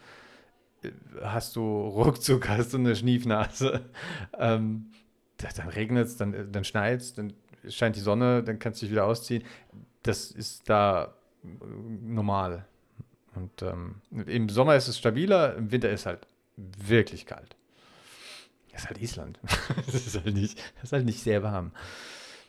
[0.83, 0.91] äh,
[1.23, 3.85] hast du ruckzuck, hast du eine Schniefnase.
[4.39, 4.91] Ähm,
[5.39, 7.33] dann regnet es, dann, dann schneit es, dann
[7.69, 9.45] scheint die Sonne, dann kannst du dich wieder ausziehen.
[10.03, 11.49] Das ist da äh,
[12.03, 12.67] normal.
[13.37, 13.97] Und ähm,
[14.27, 17.57] im Sommer ist es stabiler, im Winter ist es halt wirklich kalt.
[18.73, 19.39] Das ist halt Island.
[19.87, 21.73] das, ist halt nicht, das ist halt nicht sehr warm.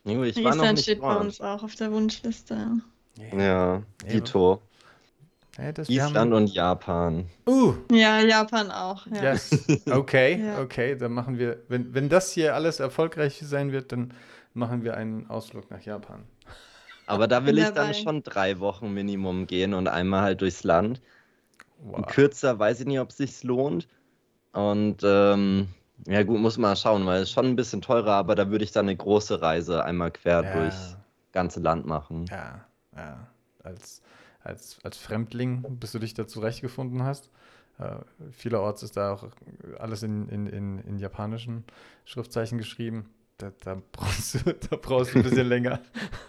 [0.04, 2.82] War Island steht bei uns auch auf der Wunschliste.
[3.20, 3.44] Yeah.
[3.44, 4.62] Ja, Dito.
[5.58, 5.72] Ja,
[6.08, 7.26] Island und Japan.
[7.48, 7.74] Uh.
[7.92, 9.08] Ja, Japan auch.
[9.08, 9.34] Ja.
[9.34, 9.66] Yes.
[9.90, 10.62] Okay, ja.
[10.62, 14.14] okay, dann machen wir, wenn, wenn das hier alles erfolgreich sein wird, dann
[14.54, 16.24] machen wir einen Ausflug nach Japan.
[17.08, 21.02] Aber da will ich dann schon drei Wochen Minimum gehen und einmal halt durchs Land.
[21.80, 22.06] Wow.
[22.06, 23.88] Kürzer weiß ich nicht, ob es sich lohnt.
[24.52, 25.70] Und ähm,
[26.06, 28.66] ja gut, muss man schauen, weil es ist schon ein bisschen teurer, aber da würde
[28.66, 30.54] ich dann eine große Reise einmal quer ja.
[30.54, 30.76] durch
[31.32, 32.26] ganze Land machen.
[32.30, 32.66] Ja,
[32.96, 33.28] ja.
[33.64, 34.02] Als,
[34.44, 37.30] als, als Fremdling, bis du dich da zurechtgefunden hast.
[37.80, 37.98] Äh,
[38.32, 39.28] vielerorts ist da auch
[39.80, 41.64] alles in, in, in, in japanischen
[42.06, 45.80] Schriftzeichen geschrieben da, da, brauchst du, da brauchst du ein bisschen länger.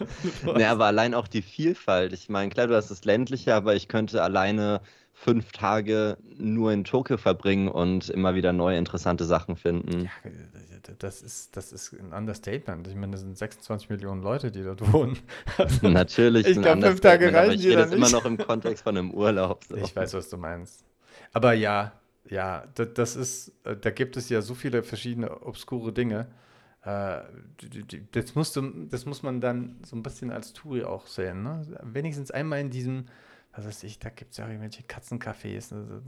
[0.59, 2.13] ja, aber allein auch die Vielfalt.
[2.13, 4.81] Ich meine, klar, du hast das ländliche, aber ich könnte alleine
[5.15, 10.05] fünf Tage nur in Tokio verbringen und immer wieder neue interessante Sachen finden.
[10.05, 12.87] Ja, das ist, das ist ein Understatement.
[12.87, 15.19] Ich meine, das sind 26 Millionen Leute, die dort wohnen.
[15.57, 16.47] Also, Natürlich.
[16.47, 19.65] Ich glaube, fünf Tage reichen ich rede das immer noch im Kontext von einem Urlaub.
[19.65, 19.77] So.
[19.77, 20.85] Ich weiß, was du meinst.
[21.33, 21.93] Aber ja,
[22.29, 26.29] ja, das ist, äh, da gibt es ja so viele verschiedene obskure Dinge
[26.83, 31.43] das, musst du, das muss man dann so ein bisschen als Touri auch sehen.
[31.43, 31.67] Ne?
[31.83, 33.07] Wenigstens einmal in diesem,
[33.53, 35.75] was weiß ich, da gibt es ja auch irgendwelche Katzencafés.
[35.75, 36.03] Ne?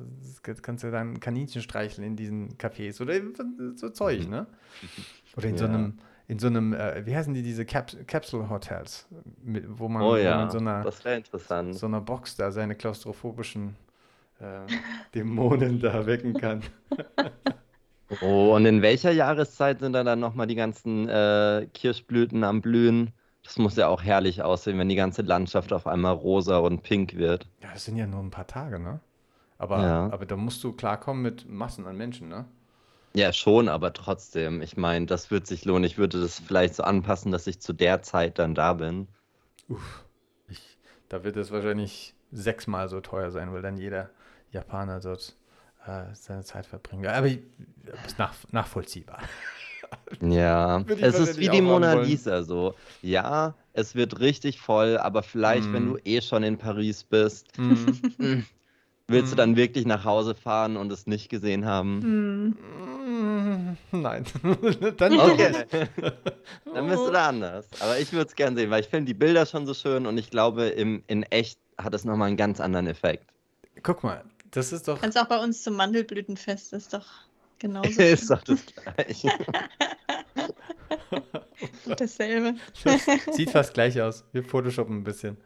[0.45, 3.15] Das kannst du dann Kaninchen streicheln in diesen Cafés oder
[3.75, 4.47] so Zeug, ne?
[5.37, 5.59] Oder in ja.
[5.59, 9.07] so einem, in so einem, äh, wie heißen die, diese Cap Capsule Hotels,
[9.43, 10.39] mit, wo man, oh, ja.
[10.39, 11.77] man so einer, das interessant.
[11.77, 13.77] so einer Box da seine klaustrophobischen
[14.41, 14.61] äh,
[15.15, 16.63] Dämonen da wecken kann.
[18.23, 23.13] Oh, und in welcher Jahreszeit sind da dann nochmal die ganzen äh, Kirschblüten am Blühen?
[23.45, 27.17] Das muss ja auch herrlich aussehen, wenn die ganze Landschaft auf einmal rosa und pink
[27.17, 27.47] wird.
[27.63, 29.01] Ja, das sind ja nur ein paar Tage, ne?
[29.59, 30.11] Aber, ja.
[30.11, 32.47] aber da musst du klarkommen mit Massen an Menschen, ne?
[33.15, 34.63] Ja, schon, aber trotzdem.
[34.63, 35.85] Ich meine, das wird sich lohnen.
[35.85, 39.09] Ich würde das vielleicht so anpassen, dass ich zu der Zeit dann da bin.
[39.69, 40.05] Uff.
[40.49, 44.11] Ich, da wird es wahrscheinlich sechsmal so teuer sein, weil dann jeder
[44.53, 45.37] Japaner dort
[45.87, 47.07] äh, seine Zeit verbringen.
[47.07, 49.21] Aber ist nach, nachvollziehbar.
[50.21, 52.77] Ja, es ist wie die Mona Lisa so.
[53.03, 55.73] Ja, es wird richtig voll, aber vielleicht, mm.
[55.73, 57.75] wenn du eh schon in Paris bist, mm.
[59.09, 59.31] willst mm.
[59.31, 62.47] du dann wirklich nach Hause fahren und es nicht gesehen haben?
[62.51, 63.77] Mm.
[63.91, 64.25] Nein.
[64.97, 65.53] dann okay.
[66.73, 67.69] dann bist du da anders.
[67.81, 70.19] Aber ich würde es gern sehen, weil ich finde die Bilder schon so schön und
[70.19, 73.25] ich glaube, im, in echt hat es nochmal einen ganz anderen Effekt.
[73.83, 75.01] Guck mal, das ist doch.
[75.01, 77.07] Kannst auch bei uns zum Mandelblütenfest, das ist doch
[77.59, 77.89] genauso.
[78.03, 79.31] ist doch das gleiche.
[81.97, 82.59] Dasselbe.
[82.85, 84.25] Das sieht fast gleich aus.
[84.33, 85.37] Wir photoshoppen ein bisschen.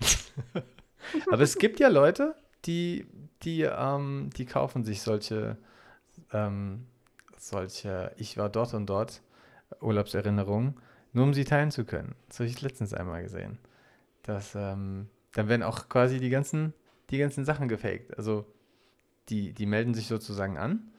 [1.30, 3.06] Aber es gibt ja Leute, die,
[3.42, 5.56] die, ähm, die kaufen sich solche,
[6.32, 6.86] ähm,
[7.36, 9.22] solche, ich war dort und dort
[9.80, 10.76] Urlaubserinnerungen,
[11.12, 12.14] nur um sie teilen zu können.
[12.28, 13.58] Das habe ich letztens einmal gesehen.
[14.22, 16.74] Dass, ähm, dann werden auch quasi die ganzen
[17.10, 18.16] die ganzen Sachen gefaked.
[18.16, 18.46] Also
[19.28, 20.90] die, die melden sich sozusagen an.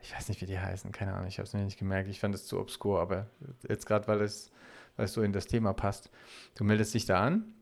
[0.00, 2.08] Ich weiß nicht, wie die heißen, keine Ahnung, ich habe es mir nicht gemerkt.
[2.08, 3.26] Ich fand es zu obskur, aber
[3.66, 4.50] jetzt gerade, weil es,
[4.96, 6.10] weil es so in das Thema passt.
[6.54, 7.54] Du meldest dich da an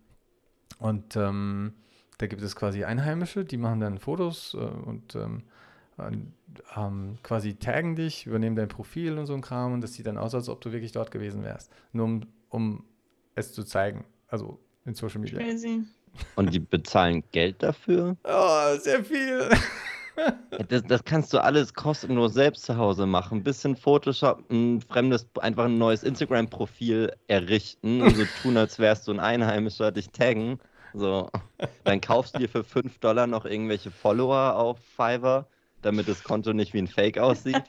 [0.78, 1.74] und ähm,
[2.18, 5.44] da gibt es quasi Einheimische, die machen dann Fotos äh, und ähm,
[5.98, 10.18] ähm, quasi taggen dich, übernehmen dein Profil und so ein Kram und das sieht dann
[10.18, 11.70] aus, als ob du wirklich dort gewesen wärst.
[11.92, 12.84] Nur um, um
[13.34, 14.04] es zu zeigen.
[14.28, 15.38] Also in Social Media.
[15.38, 15.84] Crazy.
[16.37, 18.16] Und die bezahlen Geld dafür?
[18.25, 19.48] Oh, sehr viel.
[20.68, 23.38] Das, das, kannst du alles kostenlos selbst zu Hause machen.
[23.38, 29.09] Ein bisschen Photoshop, ein fremdes, einfach ein neues Instagram-Profil errichten und so tun, als wärst
[29.09, 30.59] du ein Einheimischer, dich taggen.
[30.92, 31.31] So.
[31.85, 35.46] Dann kaufst du dir für 5 Dollar noch irgendwelche Follower auf Fiverr,
[35.81, 37.62] damit das Konto nicht wie ein Fake aussieht.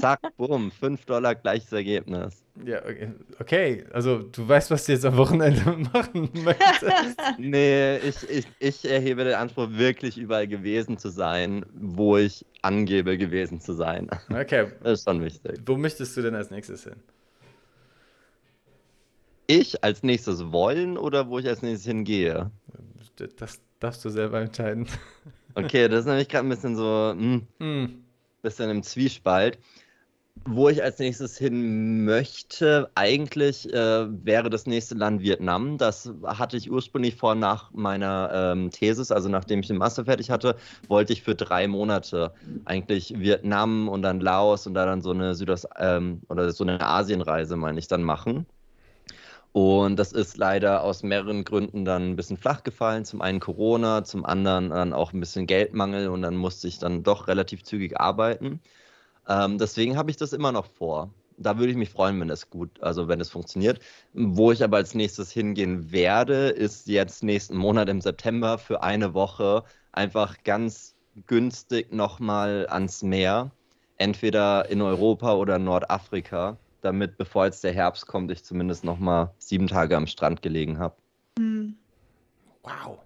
[0.00, 2.42] Zack, bumm, 5 Dollar gleiches Ergebnis.
[2.64, 3.12] Ja, okay.
[3.40, 3.84] okay.
[3.92, 7.18] Also du weißt, was du jetzt am Wochenende machen möchtest.
[7.38, 13.18] nee, ich, ich, ich erhebe den Anspruch, wirklich überall gewesen zu sein, wo ich angebe,
[13.18, 14.08] gewesen zu sein.
[14.30, 14.68] Okay.
[14.82, 15.60] Das ist schon wichtig.
[15.66, 16.96] Wo möchtest du denn als nächstes hin?
[19.46, 22.50] Ich als nächstes wollen oder wo ich als nächstes hingehe?
[23.36, 24.86] Das darfst du selber entscheiden.
[25.54, 28.04] Okay, das ist nämlich gerade ein bisschen so, mh, hm, mm.
[28.40, 29.58] bisschen im Zwiespalt.
[30.44, 35.78] Wo ich als nächstes hin möchte, eigentlich äh, wäre das nächste Land Vietnam.
[35.78, 40.30] Das hatte ich ursprünglich vor nach meiner ähm, Thesis, also nachdem ich den Master fertig
[40.30, 40.56] hatte,
[40.88, 42.32] wollte ich für drei Monate
[42.64, 47.56] eigentlich Vietnam und dann Laos und dann so eine Südost ähm, oder so eine Asienreise,
[47.56, 48.46] meine ich, dann machen.
[49.52, 53.04] Und das ist leider aus mehreren Gründen dann ein bisschen flach gefallen.
[53.04, 57.02] Zum einen Corona, zum anderen dann auch ein bisschen Geldmangel und dann musste ich dann
[57.02, 58.60] doch relativ zügig arbeiten.
[59.28, 61.10] Ähm, deswegen habe ich das immer noch vor.
[61.38, 63.80] Da würde ich mich freuen, wenn es gut, also wenn es funktioniert.
[64.12, 69.14] Wo ich aber als nächstes hingehen werde, ist jetzt nächsten Monat im September für eine
[69.14, 70.94] Woche einfach ganz
[71.26, 73.50] günstig nochmal ans Meer.
[73.96, 79.68] Entweder in Europa oder Nordafrika, damit, bevor jetzt der Herbst kommt, ich zumindest nochmal sieben
[79.68, 80.96] Tage am Strand gelegen habe.
[81.38, 81.76] Hm.
[82.62, 82.98] Wow.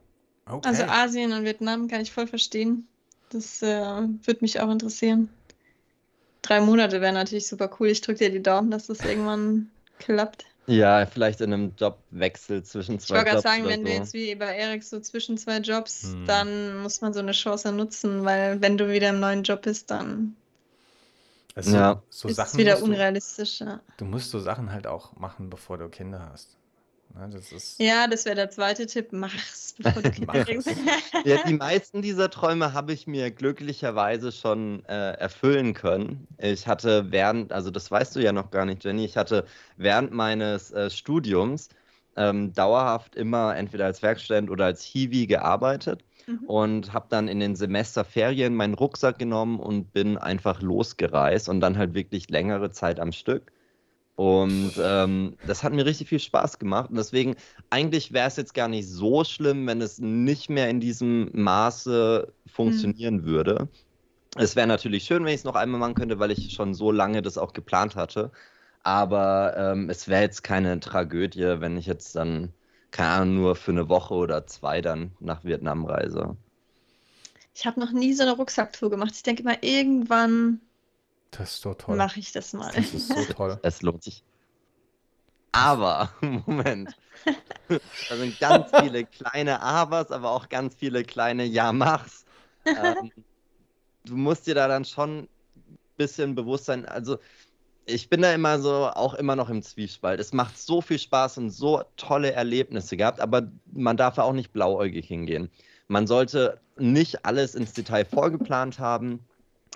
[0.48, 0.68] Okay.
[0.68, 2.87] Also Asien und Vietnam kann ich voll verstehen.
[3.31, 5.29] Das äh, würde mich auch interessieren
[6.47, 7.89] drei Monate wäre natürlich super cool.
[7.89, 10.45] Ich drücke dir die Daumen, dass das irgendwann klappt.
[10.67, 13.27] Ja, vielleicht in einem Jobwechsel zwischen zwei Jobs.
[13.27, 13.87] Ich wollte gerade sagen, wenn so.
[13.87, 16.27] du jetzt wie bei Erik so zwischen zwei Jobs, hm.
[16.27, 19.91] dann muss man so eine Chance nutzen, weil wenn du wieder im neuen Job bist,
[19.91, 20.35] dann
[21.55, 22.03] also ja.
[22.11, 23.61] so ist es wieder unrealistisch.
[23.61, 23.81] Du, ja.
[23.97, 26.57] du musst so Sachen halt auch machen, bevor du Kinder hast.
[27.18, 29.09] Ne, das ist ja, das wäre der zweite Tipp.
[29.12, 30.68] Mach's, bevor du Kinder kriegst.
[31.24, 36.26] ja, die meisten dieser Träume habe ich mir glücklicherweise schon äh, erfüllen können.
[36.38, 40.12] Ich hatte während, also das weißt du ja noch gar nicht, Jenny, ich hatte während
[40.12, 41.70] meines äh, Studiums
[42.16, 46.44] ähm, dauerhaft immer entweder als Werkstudent oder als Hiwi gearbeitet mhm.
[46.46, 51.79] und habe dann in den Semesterferien meinen Rucksack genommen und bin einfach losgereist und dann
[51.79, 53.52] halt wirklich längere Zeit am Stück.
[54.16, 56.88] Und ähm, das hat mir richtig viel Spaß gemacht.
[56.88, 57.37] Und deswegen,
[57.68, 62.33] eigentlich wäre es jetzt gar nicht so schlimm, wenn es nicht mehr in diesem Maße
[62.46, 63.24] funktionieren mhm.
[63.24, 63.68] würde.
[64.37, 66.90] Es wäre natürlich schön, wenn ich es noch einmal machen könnte, weil ich schon so
[66.90, 68.33] lange das auch geplant hatte.
[68.83, 72.52] Aber ähm, es wäre jetzt keine Tragödie, wenn ich jetzt dann,
[72.92, 76.37] keine Ahnung, nur für eine Woche oder zwei dann nach Vietnam reise.
[77.55, 79.12] Ich habe noch nie so eine Rucksacktour gemacht.
[79.14, 80.61] Ich denke mal, irgendwann
[81.31, 81.97] das ist so toll.
[81.97, 82.73] Mache ich das mal.
[82.75, 83.59] Das ist so toll.
[83.62, 84.23] Es lohnt sich.
[85.53, 86.97] Aber, Moment.
[87.69, 92.25] Da sind ganz viele kleine Abers, aber auch ganz viele kleine Ja-Machs.
[92.65, 93.11] Ähm,
[94.05, 95.29] du musst dir da dann schon ein
[95.97, 96.85] bisschen bewusst sein.
[96.87, 97.19] Also,
[97.87, 100.21] ich bin da immer so, auch immer noch im Zwiespalt.
[100.21, 104.53] Es macht so viel Spaß und so tolle Erlebnisse gehabt, aber man darf auch nicht
[104.53, 105.51] blauäugig hingehen.
[105.89, 109.25] Man sollte nicht alles ins Detail vorgeplant haben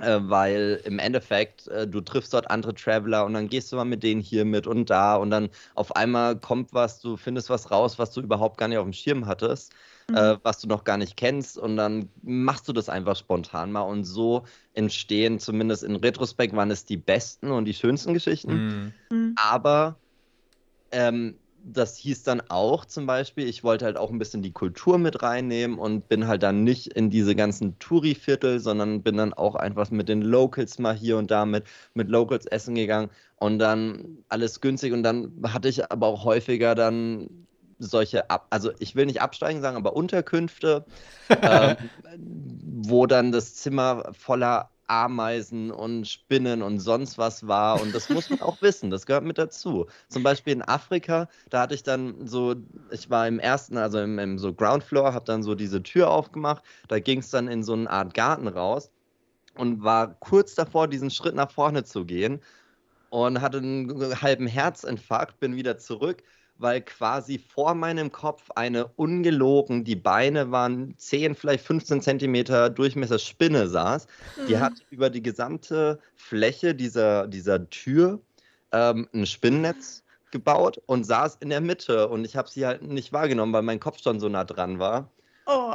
[0.01, 4.03] weil im Endeffekt äh, du triffst dort andere Traveler und dann gehst du mal mit
[4.03, 7.99] denen hier mit und da und dann auf einmal kommt was, du findest was raus,
[7.99, 9.73] was du überhaupt gar nicht auf dem Schirm hattest,
[10.09, 10.17] mhm.
[10.17, 13.83] äh, was du noch gar nicht kennst und dann machst du das einfach spontan mal
[13.83, 19.17] und so entstehen zumindest in Retrospekt waren es die besten und die schönsten Geschichten, mhm.
[19.17, 19.35] mhm.
[19.37, 19.97] aber
[20.93, 24.99] ähm, das hieß dann auch zum Beispiel, ich wollte halt auch ein bisschen die Kultur
[24.99, 29.55] mit reinnehmen und bin halt dann nicht in diese ganzen Touri-Viertel, sondern bin dann auch
[29.55, 34.19] einfach mit den Locals mal hier und da mit, mit Locals essen gegangen und dann
[34.29, 37.47] alles günstig und dann hatte ich aber auch häufiger dann
[37.79, 40.85] solche, Ab also ich will nicht absteigen sagen, aber Unterkünfte,
[41.43, 41.77] ähm,
[42.83, 47.81] wo dann das Zimmer voller Ameisen und Spinnen und sonst was war.
[47.81, 49.87] Und das muss man auch wissen, das gehört mit dazu.
[50.09, 52.57] Zum Beispiel in Afrika, da hatte ich dann so,
[52.91, 56.11] ich war im ersten, also im, im so Ground Floor, habe dann so diese Tür
[56.11, 58.91] aufgemacht, da ging es dann in so eine Art Garten raus
[59.55, 62.41] und war kurz davor, diesen Schritt nach vorne zu gehen
[63.11, 66.23] und hatte einen halben Herzinfarkt, bin wieder zurück
[66.61, 73.19] weil quasi vor meinem Kopf eine ungelogen, die Beine waren 10, vielleicht 15 Zentimeter Durchmesser
[73.19, 74.07] Spinne saß.
[74.37, 74.47] Mhm.
[74.47, 78.21] Die hat über die gesamte Fläche dieser, dieser Tür
[78.73, 83.13] ähm, ein Spinnennetz gebaut und saß in der Mitte und ich habe sie halt nicht
[83.13, 85.11] wahrgenommen, weil mein Kopf schon so nah dran war.
[85.51, 85.75] Oh.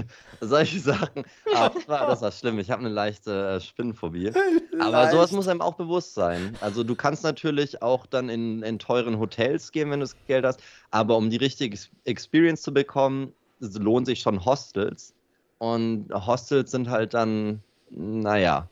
[0.40, 1.24] Solche Sachen.
[1.52, 1.74] Aber
[2.06, 2.58] das war, schlimm.
[2.58, 4.30] Ich habe eine leichte äh, Spinnenphobie.
[4.78, 6.56] Aber sowas muss einem auch bewusst sein.
[6.60, 10.44] Also du kannst natürlich auch dann in, in teuren Hotels gehen, wenn du das Geld
[10.44, 10.60] hast.
[10.90, 15.12] Aber um die richtige Experience zu bekommen, lohnen sich schon Hostels.
[15.58, 18.68] Und Hostels sind halt dann, naja,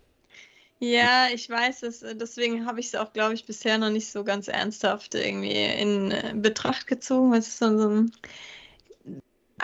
[0.81, 2.01] ja, ich weiß es.
[2.01, 6.11] Deswegen habe ich es auch, glaube ich, bisher noch nicht so ganz ernsthaft irgendwie in
[6.11, 7.33] äh, Betracht gezogen.
[7.33, 8.13] Es ist so ein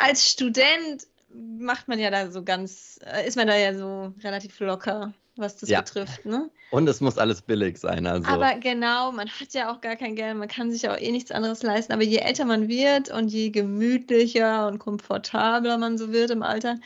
[0.01, 4.59] als Student macht man ja da so ganz, äh, ist man da ja so relativ
[4.61, 5.81] locker, was das ja.
[5.81, 6.25] betrifft.
[6.25, 6.51] Ne?
[6.71, 8.07] Und es muss alles billig sein.
[8.07, 8.29] Also.
[8.29, 11.31] Aber genau, man hat ja auch gar kein Geld, man kann sich auch eh nichts
[11.31, 11.93] anderes leisten.
[11.93, 16.77] Aber je älter man wird und je gemütlicher und komfortabler man so wird im Alter,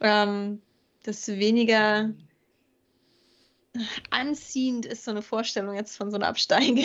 [0.00, 0.60] ähm,
[1.06, 2.10] desto weniger
[4.10, 6.84] anziehend ist so eine Vorstellung jetzt von so einer Absteige.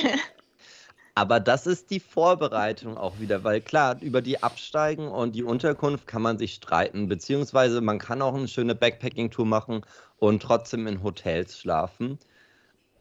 [1.17, 6.05] Aber das ist die Vorbereitung auch wieder, weil klar, über die Absteigen und die Unterkunft
[6.05, 9.81] kann man sich streiten, beziehungsweise man kann auch eine schöne Backpacking-Tour machen
[10.19, 12.19] und trotzdem in Hotels schlafen.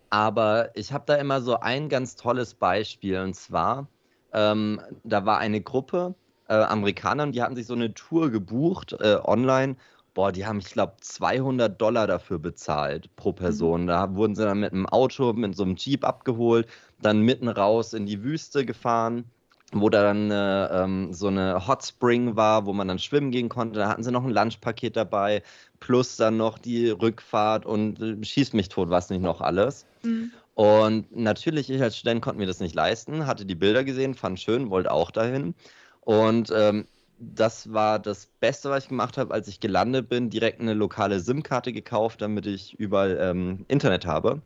[0.09, 3.87] Aber ich habe da immer so ein ganz tolles Beispiel und zwar,
[4.33, 6.15] ähm, da war eine Gruppe
[6.49, 9.77] äh, Amerikaner, die hatten sich so eine Tour gebucht äh, online
[10.17, 13.37] boah, die haben, ich glaube, 200 Dollar dafür bezahlt pro mhm.
[13.37, 13.83] Person.
[13.83, 13.87] Mhm.
[13.87, 16.67] Da wurden sie dann mit einem Auto, mit so einem Jeep abgeholt,
[17.03, 19.25] dann mitten raus in die Wüste gefahren,
[19.73, 23.51] wo da dann äh, ähm, so eine Hot Spring war, wo man dann schwimmen gehen
[23.51, 23.79] konnte.
[23.79, 25.43] Da hatten sie noch ein Lunchpaket dabei,
[25.81, 29.85] plus dann noch die Rückfahrt und äh, schieß mich tot, was nicht noch alles.
[30.03, 30.33] Mhm.
[30.55, 34.41] Und natürlich, ich als Student konnte mir das nicht leisten, hatte die Bilder gesehen, fand
[34.41, 35.55] schön, wollte auch dahin.
[36.01, 36.87] Und ähm,
[37.19, 40.31] das war das Beste, was ich gemacht habe, als ich gelandet bin.
[40.31, 44.43] Direkt eine lokale SIM-Karte gekauft, damit ich überall ähm, Internet habe.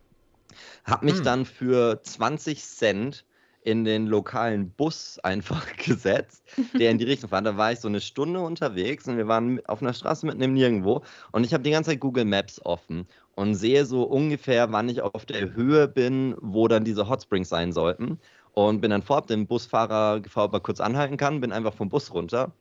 [0.85, 1.25] Hab mich hm.
[1.25, 3.25] dann für 20 Cent
[3.63, 6.43] in den lokalen Bus einfach gesetzt,
[6.79, 7.47] der in die Richtung fährt.
[7.47, 10.55] Da war ich so eine Stunde unterwegs und wir waren auf einer Straße mitten im
[10.55, 11.03] Nirgendwo
[11.33, 15.03] und ich habe die ganze Zeit Google Maps offen und sehe so ungefähr, wann ich
[15.03, 18.19] auf der Höhe bin, wo dann diese Hot Springs sein sollten
[18.55, 21.75] und bin dann vor, hab den Busfahrer gefragt, ob er kurz anhalten kann, bin einfach
[21.75, 22.53] vom Bus runter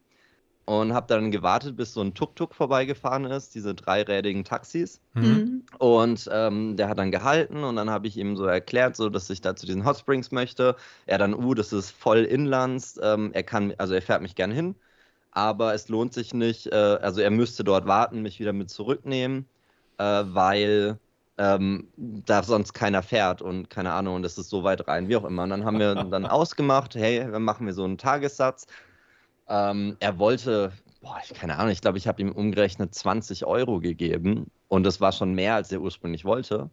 [0.69, 5.01] und habe dann gewartet, bis so ein Tuk-Tuk vorbeigefahren ist, diese dreirädigen Taxis.
[5.15, 5.63] Mhm.
[5.79, 9.31] Und ähm, der hat dann gehalten und dann habe ich ihm so erklärt, so dass
[9.31, 10.75] ich da zu diesen Hot Springs möchte.
[11.07, 12.99] Er dann, uh, das ist voll inlands.
[13.01, 14.75] Ähm, er kann, also er fährt mich gern hin,
[15.31, 16.67] aber es lohnt sich nicht.
[16.67, 19.47] Äh, also er müsste dort warten, mich wieder mit zurücknehmen,
[19.97, 20.99] äh, weil
[21.39, 25.15] ähm, da sonst keiner fährt und keine Ahnung, und das ist so weit rein, wie
[25.15, 25.43] auch immer.
[25.43, 28.67] Und dann haben wir dann ausgemacht, hey, dann machen wir so einen Tagessatz.
[29.47, 33.79] Ähm, er wollte, boah, ich keine Ahnung, ich glaube, ich habe ihm umgerechnet 20 Euro
[33.79, 36.69] gegeben und das war schon mehr, als er ursprünglich wollte.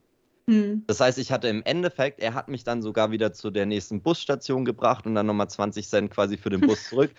[0.46, 0.82] Mhm.
[0.88, 4.02] Das heißt, ich hatte im Endeffekt, er hat mich dann sogar wieder zu der nächsten
[4.02, 7.12] Busstation gebracht und dann nochmal 20 Cent quasi für den Bus zurück.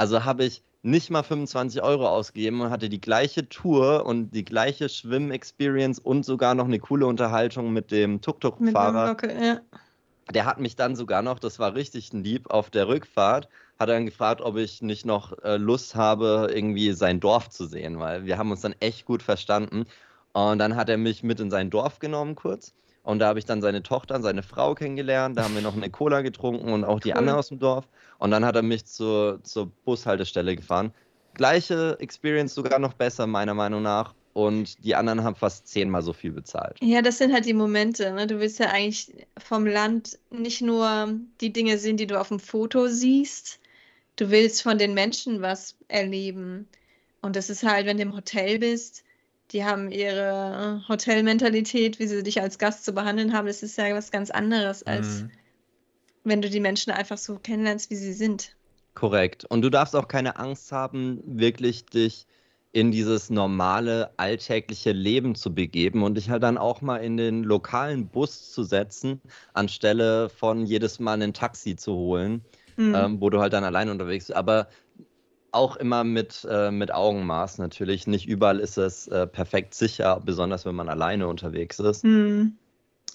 [0.00, 4.46] Also habe ich nicht mal 25 Euro ausgegeben und hatte die gleiche Tour und die
[4.46, 9.14] gleiche Schwimm-Experience und sogar noch eine coole Unterhaltung mit dem Tuk-Tuk-Fahrer.
[9.42, 9.60] Ja.
[10.32, 13.90] Der hat mich dann sogar noch, das war richtig ein Lieb, auf der Rückfahrt, hat
[13.90, 17.98] er dann gefragt, ob ich nicht noch äh, Lust habe, irgendwie sein Dorf zu sehen,
[17.98, 19.84] weil wir haben uns dann echt gut verstanden.
[20.32, 22.72] Und dann hat er mich mit in sein Dorf genommen kurz.
[23.02, 25.38] Und da habe ich dann seine Tochter und seine Frau kennengelernt.
[25.38, 27.18] Da haben wir noch eine Cola getrunken und auch die cool.
[27.18, 27.88] anderen aus dem Dorf.
[28.18, 30.92] Und dann hat er mich zur, zur Bushaltestelle gefahren.
[31.34, 34.14] Gleiche Experience, sogar noch besser, meiner Meinung nach.
[34.32, 36.76] Und die anderen haben fast zehnmal so viel bezahlt.
[36.80, 38.12] Ja, das sind halt die Momente.
[38.12, 38.26] Ne?
[38.26, 42.38] Du willst ja eigentlich vom Land nicht nur die Dinge sehen, die du auf dem
[42.38, 43.58] Foto siehst.
[44.16, 46.68] Du willst von den Menschen was erleben.
[47.22, 49.02] Und das ist halt, wenn du im Hotel bist,
[49.52, 53.46] die haben ihre Hotelmentalität, wie sie dich als Gast zu behandeln haben.
[53.46, 55.30] Das ist ja was ganz anderes, als mhm.
[56.24, 58.54] wenn du die Menschen einfach so kennenlernst, wie sie sind.
[58.94, 59.44] Korrekt.
[59.44, 62.26] Und du darfst auch keine Angst haben, wirklich dich
[62.72, 67.42] in dieses normale, alltägliche Leben zu begeben und dich halt dann auch mal in den
[67.42, 69.20] lokalen Bus zu setzen,
[69.54, 72.44] anstelle von jedes Mal ein Taxi zu holen,
[72.76, 72.94] mhm.
[72.94, 74.36] ähm, wo du halt dann allein unterwegs bist.
[74.36, 74.68] Aber
[75.52, 78.06] auch immer mit, äh, mit Augenmaß natürlich.
[78.06, 82.04] Nicht überall ist es äh, perfekt sicher, besonders wenn man alleine unterwegs ist.
[82.04, 82.56] Mhm.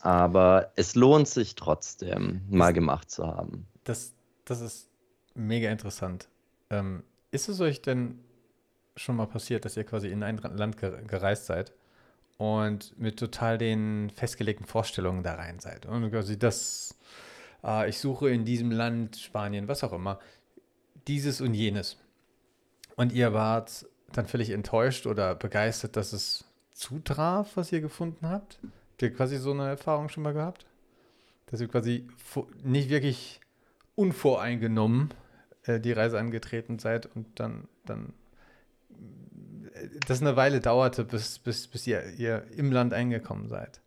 [0.02, 3.66] Aber es lohnt sich trotzdem, mal gemacht zu haben.
[3.84, 4.14] Das,
[4.46, 4.90] das ist
[5.34, 6.28] mega interessant.
[6.70, 8.20] Ähm, ist es euch denn
[8.96, 11.74] schon mal passiert, dass ihr quasi in ein Land gereist seid
[12.38, 15.86] und mit total den festgelegten Vorstellungen da rein seid?
[15.86, 16.96] Und quasi das,
[17.64, 20.20] äh, ich suche in diesem Land, Spanien, was auch immer,
[21.08, 21.98] dieses und jenes.
[22.96, 28.60] Und ihr wart dann völlig enttäuscht oder begeistert, dass es zutraf, was ihr gefunden habt?
[28.64, 30.66] Habt ihr quasi so eine Erfahrung schon mal gehabt?
[31.48, 32.08] Dass ihr quasi
[32.64, 33.40] nicht wirklich
[33.96, 35.14] unvoreingenommen
[35.64, 38.14] äh, die Reise angetreten seid und dann, dann
[39.74, 43.82] äh, das eine Weile dauerte, bis, bis, bis ihr, ihr im Land eingekommen seid.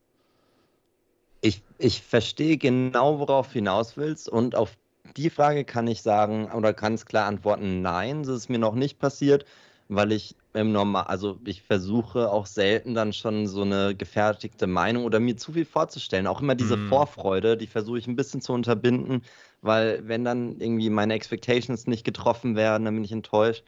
[1.41, 4.77] Ich, ich verstehe genau, worauf du hinaus willst und auf
[5.17, 8.99] die Frage kann ich sagen oder ganz klar antworten, nein, das ist mir noch nicht
[8.99, 9.45] passiert,
[9.89, 15.05] weil ich im Normal, also ich versuche auch selten dann schon so eine gefertigte Meinung
[15.05, 16.27] oder mir zu viel vorzustellen.
[16.27, 16.89] Auch immer diese mm.
[16.89, 19.23] Vorfreude, die versuche ich ein bisschen zu unterbinden,
[19.63, 23.65] weil wenn dann irgendwie meine Expectations nicht getroffen werden, dann bin ich enttäuscht.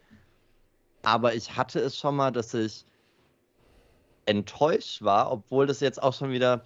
[1.02, 2.84] Aber ich hatte es schon mal, dass ich
[4.26, 6.62] enttäuscht war, obwohl das jetzt auch schon wieder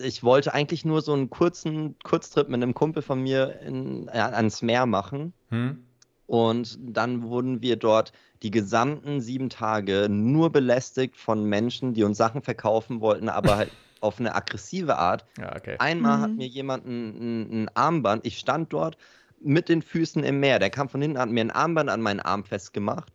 [0.00, 4.18] ich wollte eigentlich nur so einen kurzen Kurztrip mit einem Kumpel von mir in, äh,
[4.18, 5.32] ans Meer machen.
[5.50, 5.84] Hm.
[6.26, 8.12] Und dann wurden wir dort
[8.42, 13.70] die gesamten sieben Tage nur belästigt von Menschen, die uns Sachen verkaufen wollten, aber halt
[14.00, 15.24] auf eine aggressive Art.
[15.38, 15.76] Ja, okay.
[15.78, 16.22] Einmal mhm.
[16.22, 18.98] hat mir jemand ein, ein, Armband, ich stand dort
[19.40, 22.20] mit den Füßen im Meer, der kam von hinten, hat mir ein Armband an meinen
[22.20, 23.12] Arm festgemacht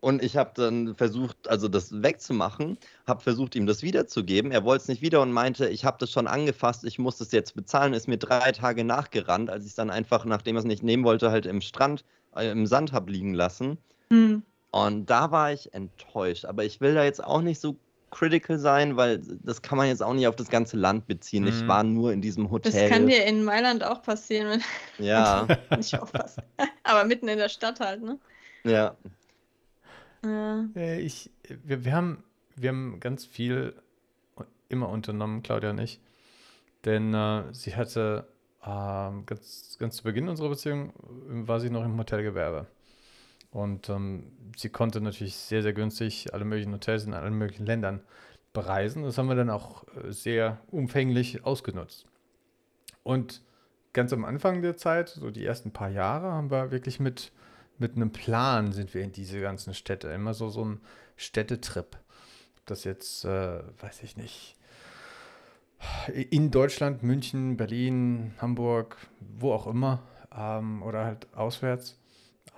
[0.00, 4.52] und ich habe dann versucht, also das wegzumachen, habe versucht, ihm das wiederzugeben.
[4.52, 7.32] Er wollte es nicht wieder und meinte, ich habe das schon angefasst, ich muss das
[7.32, 7.94] jetzt bezahlen.
[7.94, 11.04] Ist mir drei Tage nachgerannt, als ich es dann einfach, nachdem er es nicht nehmen
[11.04, 12.04] wollte, halt im Strand,
[12.36, 13.78] äh, im Sand habe liegen lassen.
[14.10, 14.42] Mhm.
[14.70, 16.44] Und da war ich enttäuscht.
[16.44, 17.76] Aber ich will da jetzt auch nicht so
[18.10, 21.42] critical sein, weil das kann man jetzt auch nicht auf das ganze Land beziehen.
[21.42, 21.48] Mhm.
[21.48, 22.72] Ich war nur in diesem Hotel.
[22.72, 24.62] Das kann dir in Mailand auch passieren,
[24.98, 25.46] wenn ja.
[25.76, 26.38] nicht aufpasst.
[26.84, 28.18] Aber mitten in der Stadt halt, ne?
[28.64, 28.96] Ja,
[30.24, 30.66] ja.
[30.76, 31.30] Äh, ich,
[31.64, 32.24] wir, wir, haben,
[32.56, 33.74] wir haben ganz viel
[34.68, 36.00] immer unternommen, Claudia und ich.
[36.84, 38.26] Denn äh, sie hatte
[38.62, 42.66] äh, ganz, ganz zu Beginn unserer Beziehung, äh, war sie noch im Hotelgewerbe.
[43.50, 44.24] Und ähm,
[44.56, 48.00] sie konnte natürlich sehr, sehr günstig alle möglichen Hotels in allen möglichen Ländern
[48.52, 49.02] bereisen.
[49.04, 52.06] Das haben wir dann auch äh, sehr umfänglich ausgenutzt.
[53.02, 53.42] Und
[53.92, 57.32] ganz am Anfang der Zeit, so die ersten paar Jahre, haben wir wirklich mit
[57.78, 60.08] mit einem Plan sind wir in diese ganzen Städte.
[60.08, 60.80] Immer so, so ein
[61.16, 61.96] Städtetrip.
[62.66, 64.56] Das jetzt, äh, weiß ich nicht,
[66.30, 70.02] in Deutschland, München, Berlin, Hamburg, wo auch immer,
[70.36, 71.96] ähm, oder halt auswärts.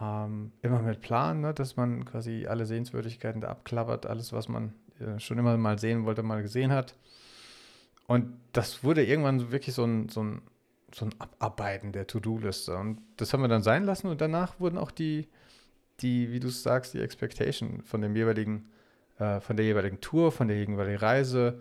[0.00, 4.72] Ähm, immer mit Plan, ne, dass man quasi alle Sehenswürdigkeiten da abklappert, alles, was man
[4.98, 6.94] äh, schon immer mal sehen wollte, mal gesehen hat.
[8.06, 10.42] Und das wurde irgendwann wirklich so ein, so ein
[10.94, 12.76] so ein Abarbeiten der To-Do-Liste.
[12.76, 15.28] Und das haben wir dann sein lassen und danach wurden auch die,
[16.00, 18.68] die wie du sagst, die Expectation von dem jeweiligen,
[19.18, 21.60] äh, von der jeweiligen Tour, von der jeweiligen Reise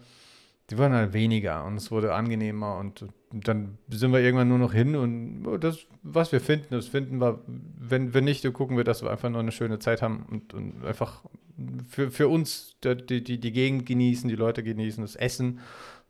[0.69, 4.73] die wurden halt weniger und es wurde angenehmer und dann sind wir irgendwann nur noch
[4.73, 7.39] hin und das, was wir finden, das finden wir.
[7.47, 10.53] Wenn, wenn nicht, dann gucken wir, dass wir einfach nur eine schöne Zeit haben und,
[10.53, 11.23] und einfach
[11.88, 15.59] für, für uns die, die, die Gegend genießen, die Leute genießen, das Essen.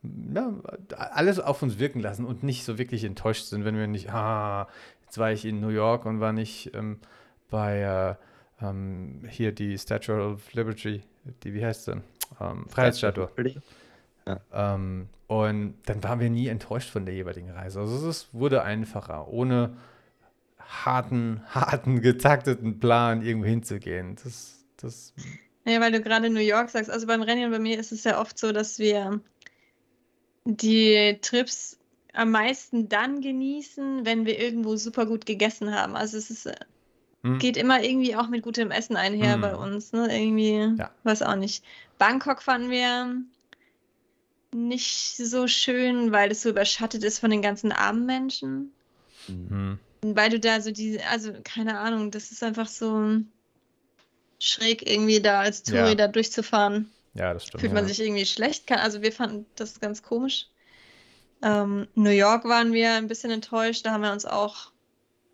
[0.02, 0.54] Ja,
[0.96, 4.66] alles auf uns wirken lassen und nicht so wirklich enttäuscht sind, wenn wir nicht, ah,
[5.04, 7.00] jetzt war ich in New York und war nicht ähm,
[7.50, 11.02] bei äh, ähm, hier die Statue of Liberty,
[11.42, 12.02] die, wie heißt sie?
[12.40, 13.30] Ähm, Freiheitsstatue.
[14.26, 14.40] Ja.
[14.52, 17.80] Ähm, und dann waren wir nie enttäuscht von der jeweiligen Reise.
[17.80, 19.76] Also es wurde einfacher, ohne
[20.58, 24.16] harten, harten, getakteten Plan irgendwo hinzugehen.
[24.22, 25.14] Das, das.
[25.64, 26.90] Ja, weil du gerade New York sagst.
[26.90, 29.20] Also beim Rennen bei mir ist es ja oft so, dass wir
[30.44, 31.78] die Trips
[32.12, 35.96] am meisten dann genießen, wenn wir irgendwo super gut gegessen haben.
[35.96, 36.50] Also es ist,
[37.22, 37.38] hm.
[37.38, 39.40] geht immer irgendwie auch mit gutem Essen einher hm.
[39.40, 39.92] bei uns.
[39.92, 40.08] Ne?
[40.10, 40.90] Irgendwie, ja.
[41.04, 41.64] weiß auch nicht.
[41.98, 43.22] Bangkok fanden wir
[44.52, 48.72] nicht so schön, weil es so überschattet ist von den ganzen armen Menschen.
[49.28, 49.78] Mhm.
[50.02, 53.20] Weil du da so diese, also keine Ahnung, das ist einfach so
[54.38, 55.94] schräg irgendwie da als Touri ja.
[55.94, 56.90] da durchzufahren.
[57.14, 57.60] Ja, das stimmt.
[57.60, 57.88] Fühlt man ja.
[57.88, 58.66] sich irgendwie schlecht.
[58.66, 60.46] Kann, also wir fanden das ganz komisch.
[61.42, 63.86] Ähm, New York waren wir ein bisschen enttäuscht.
[63.86, 64.72] Da haben wir uns auch,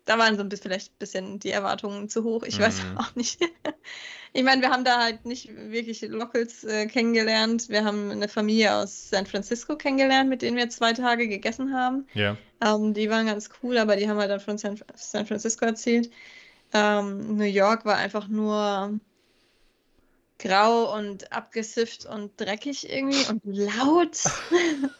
[0.05, 2.43] da waren so ein bisschen, vielleicht ein bisschen die Erwartungen zu hoch.
[2.43, 2.63] Ich mhm.
[2.63, 3.39] weiß auch nicht.
[4.33, 7.69] ich meine, wir haben da halt nicht wirklich Locals äh, kennengelernt.
[7.69, 12.07] Wir haben eine Familie aus San Francisco kennengelernt, mit denen wir zwei Tage gegessen haben.
[12.13, 12.37] Ja.
[12.63, 16.09] Ähm, die waren ganz cool, aber die haben halt dann von San, San Francisco erzählt.
[16.73, 18.99] Ähm, New York war einfach nur
[20.39, 24.17] grau und abgesifft und dreckig irgendwie und laut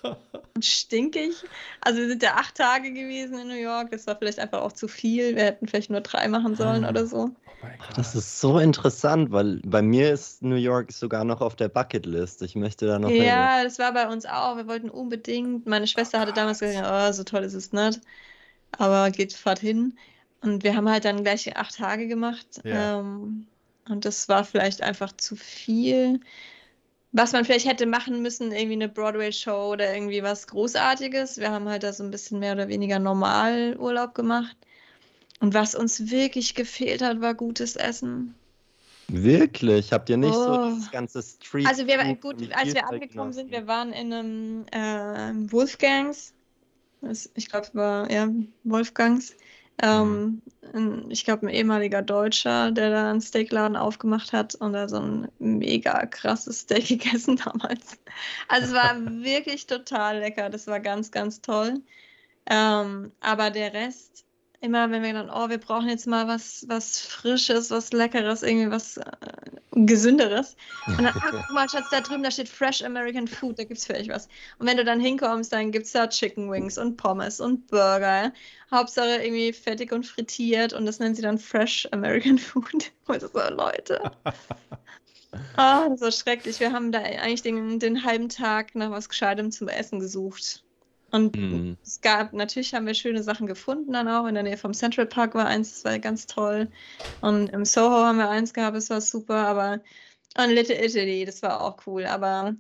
[0.55, 1.33] und stinkig.
[1.81, 3.91] Also wir sind ja acht Tage gewesen in New York.
[3.91, 5.35] Das war vielleicht einfach auch zu viel.
[5.35, 7.29] Wir hätten vielleicht nur drei machen sollen oder so.
[7.61, 11.69] Oh das ist so interessant, weil bei mir ist New York sogar noch auf der
[11.69, 12.41] Bucketlist.
[12.41, 13.09] Ich möchte da noch.
[13.09, 13.63] Ja, hin.
[13.65, 14.57] das war bei uns auch.
[14.57, 15.65] Wir wollten unbedingt.
[15.65, 18.01] Meine Schwester hatte damals gesagt, oh, so toll ist es nicht.
[18.77, 19.97] Aber geht fahrt hin.
[20.41, 22.61] Und wir haben halt dann gleich acht Tage gemacht.
[22.63, 22.99] Ja.
[22.99, 23.47] Ähm,
[23.89, 26.19] und das war vielleicht einfach zu viel.
[27.13, 31.38] Was man vielleicht hätte machen müssen, irgendwie eine Broadway-Show oder irgendwie was Großartiges.
[31.38, 34.55] Wir haben halt da so ein bisschen mehr oder weniger normal Urlaub gemacht.
[35.39, 38.35] Und was uns wirklich gefehlt hat, war gutes Essen.
[39.07, 39.93] Wirklich?
[39.93, 40.43] Habt ihr nicht oh.
[40.43, 41.65] so das ganze Street?
[41.65, 46.33] Also wir gut, als wir angekommen sind, wir waren in einem äh, Wolfgangs.
[47.01, 48.27] Das, ich glaube, es war ja
[48.63, 49.33] Wolfgangs.
[49.82, 50.41] Ähm,
[50.73, 51.05] mhm.
[51.09, 55.28] ich glaube, ein ehemaliger Deutscher, der da einen Steakladen aufgemacht hat und da so ein
[55.39, 57.99] mega krasses Steak gegessen damals.
[58.47, 60.49] Also es war wirklich total lecker.
[60.49, 61.82] Das war ganz, ganz toll.
[62.49, 64.25] Ähm, aber der Rest,
[64.60, 68.72] immer wenn wir dann, oh, wir brauchen jetzt mal was, was Frisches, was Leckeres, irgendwie
[68.72, 69.03] was äh,
[69.72, 70.55] Gesünderes.
[70.88, 73.78] Und dann, ah, guck mal, Schatz, da drüben, da steht Fresh American Food, da gibt
[73.78, 74.28] es vielleicht was.
[74.58, 78.34] Und wenn du dann hinkommst, dann gibt es da Chicken Wings und Pommes und Burger.
[78.72, 82.91] Hauptsache irgendwie fettig und frittiert und das nennen sie dann Fresh American Food.
[83.05, 84.12] Und so, Leute.
[85.55, 86.60] Ah, oh, das war schrecklich.
[86.60, 90.64] Wir haben da eigentlich den, den halben Tag nach was Gescheitem zum Essen gesucht.
[91.12, 91.78] Und mhm.
[91.84, 94.28] es gab, natürlich haben wir schöne Sachen gefunden dann auch.
[94.28, 96.70] In der Nähe vom Central Park war eins, das war ganz toll.
[97.22, 99.47] Und im Soho haben wir eins gehabt, das war super.
[99.47, 99.80] Aber
[100.38, 102.05] und Little Italy, das war auch cool.
[102.05, 102.55] Aber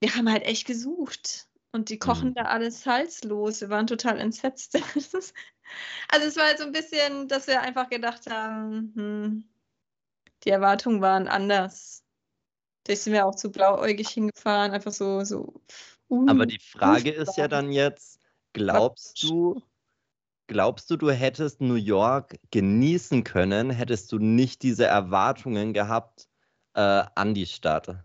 [0.00, 1.48] wir haben halt echt gesucht.
[1.70, 2.34] Und die kochen mhm.
[2.34, 3.60] da alles salzlos.
[3.60, 4.74] Wir waren total entsetzt.
[6.08, 9.44] also es war halt so ein bisschen, dass wir einfach gedacht haben, hm,
[10.44, 12.02] die Erwartungen waren anders.
[12.84, 15.62] Da sind wir auch zu blauäugig hingefahren, einfach so, so
[16.26, 18.20] aber die Frage ist ja dann jetzt,
[18.52, 19.62] glaubst du,
[20.46, 26.28] glaubst du, du hättest New York genießen können, hättest du nicht diese Erwartungen gehabt
[26.74, 27.96] äh, an die Stadt?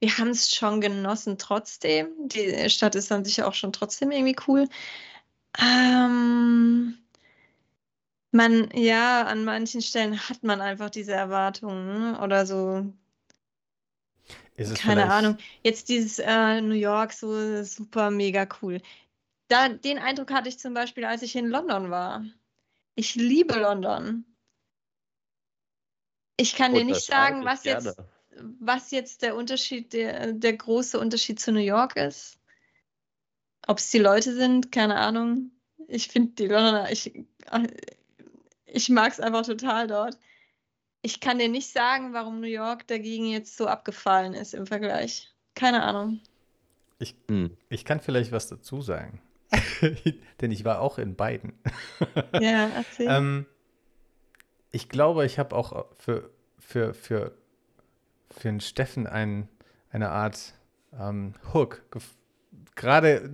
[0.00, 2.08] Wir haben es schon genossen trotzdem.
[2.28, 4.68] Die Stadt ist dann sicher auch schon trotzdem irgendwie cool.
[5.58, 6.98] Ähm,
[8.32, 12.92] man, ja, an manchen Stellen hat man einfach diese Erwartungen oder so
[14.76, 15.38] keine Ahnung.
[15.62, 18.80] Jetzt dieses äh, New York so super mega cool.
[19.48, 22.24] Da, den Eindruck hatte ich zum Beispiel, als ich in London war.
[22.94, 24.24] Ich liebe London.
[26.36, 27.96] Ich kann dir nicht sagen, was jetzt,
[28.60, 32.38] was jetzt der Unterschied, der, der große Unterschied zu New York ist.
[33.66, 35.50] Ob es die Leute sind, keine Ahnung.
[35.86, 37.12] Ich finde die Londoner, ich,
[38.66, 40.18] ich mag es einfach total dort.
[41.04, 45.30] Ich kann dir nicht sagen, warum New York dagegen jetzt so abgefallen ist im Vergleich.
[45.54, 46.20] Keine Ahnung.
[46.98, 47.54] Ich, hm.
[47.68, 49.20] ich kann vielleicht was dazu sagen.
[50.40, 51.52] Denn ich war auch in beiden.
[52.40, 53.08] ja, erzähl.
[53.10, 53.44] ähm,
[54.70, 57.36] ich glaube, ich habe auch für, für, für,
[58.30, 59.50] für den Steffen ein,
[59.90, 60.54] eine Art
[60.98, 61.82] ähm, Hook,
[62.76, 63.30] gerade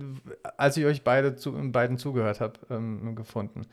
[0.57, 3.65] als ich euch beide zu, beiden zugehört habe, ähm, gefunden.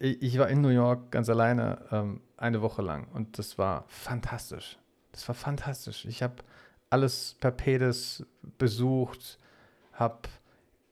[0.00, 4.78] Ich, war in New York ganz alleine ähm, eine Woche lang und das war fantastisch.
[5.12, 6.04] Das war fantastisch.
[6.04, 6.36] Ich habe
[6.90, 8.24] alles per Pedes
[8.58, 9.38] besucht,
[9.92, 10.28] habe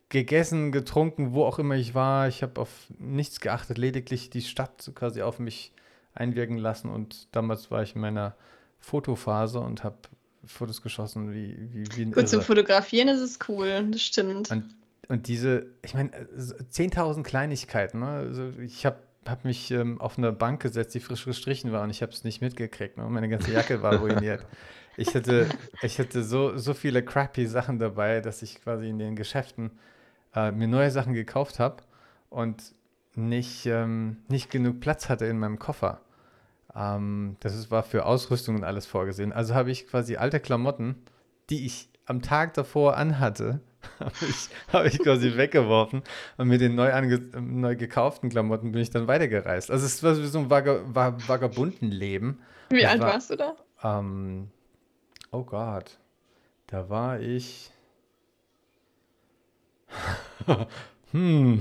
[0.09, 2.29] gegessen, getrunken, wo auch immer ich war.
[2.29, 5.73] Ich habe auf nichts geachtet, lediglich die Stadt quasi auf mich
[6.15, 6.91] einwirken lassen.
[6.91, 8.35] Und damals war ich in meiner
[8.79, 9.97] Fotophase und habe
[10.45, 14.51] Fotos geschossen wie, wie, wie Gut, zum Fotografieren ist es cool, das stimmt.
[14.51, 14.65] Und,
[15.09, 18.01] und diese, ich meine, 10.000 Kleinigkeiten.
[18.01, 18.09] Ne?
[18.09, 21.91] Also ich habe hab mich ähm, auf eine Bank gesetzt, die frisch gestrichen war und
[21.91, 22.97] ich habe es nicht mitgekriegt.
[22.97, 23.05] Ne?
[23.09, 24.45] Meine ganze Jacke war ruiniert.
[24.97, 25.49] ich hatte,
[25.83, 29.71] ich hatte so, so viele crappy Sachen dabei, dass ich quasi in den Geschäften
[30.35, 31.83] äh, mir neue Sachen gekauft habe
[32.31, 32.75] und
[33.15, 36.01] nicht, ähm, nicht genug Platz hatte in meinem Koffer.
[36.75, 39.33] Ähm, das ist, war für Ausrüstung und alles vorgesehen.
[39.33, 40.97] Also habe ich quasi alte Klamotten,
[41.49, 43.61] die ich am Tag davor anhatte,
[44.01, 46.03] habe ich, hab ich quasi weggeworfen
[46.37, 46.91] und mit den neu,
[47.41, 49.70] neu gekauften Klamotten bin ich dann weitergereist.
[49.70, 52.41] Also es war so ein Vag Vag vagabunden Leben.
[52.70, 53.57] Wie das alt war, warst du da?
[53.82, 54.51] Ähm,
[55.30, 55.99] oh Gott,
[56.66, 57.70] da war ich
[61.12, 61.61] hm,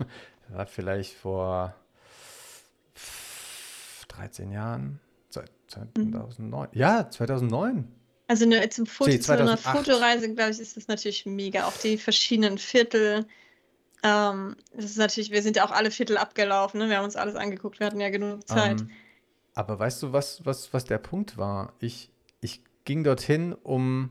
[0.48, 1.74] war vielleicht vor
[4.08, 5.00] 13 Jahren,
[5.30, 6.68] 2009.
[6.72, 6.78] Mhm.
[6.78, 7.88] Ja, 2009.
[8.34, 11.68] Also eine, zum Foto, nee, zu einer Fotoreise, glaube ich, ist das natürlich mega.
[11.68, 13.26] Auch die verschiedenen Viertel.
[14.02, 16.88] Ähm, das ist natürlich, wir sind ja auch alle Viertel abgelaufen, ne?
[16.88, 18.80] wir haben uns alles angeguckt, wir hatten ja genug Zeit.
[18.80, 18.90] Um, ähm,
[19.54, 21.74] aber weißt du, was, was, was der Punkt war?
[21.78, 22.10] Ich,
[22.40, 24.10] ich ging dorthin, um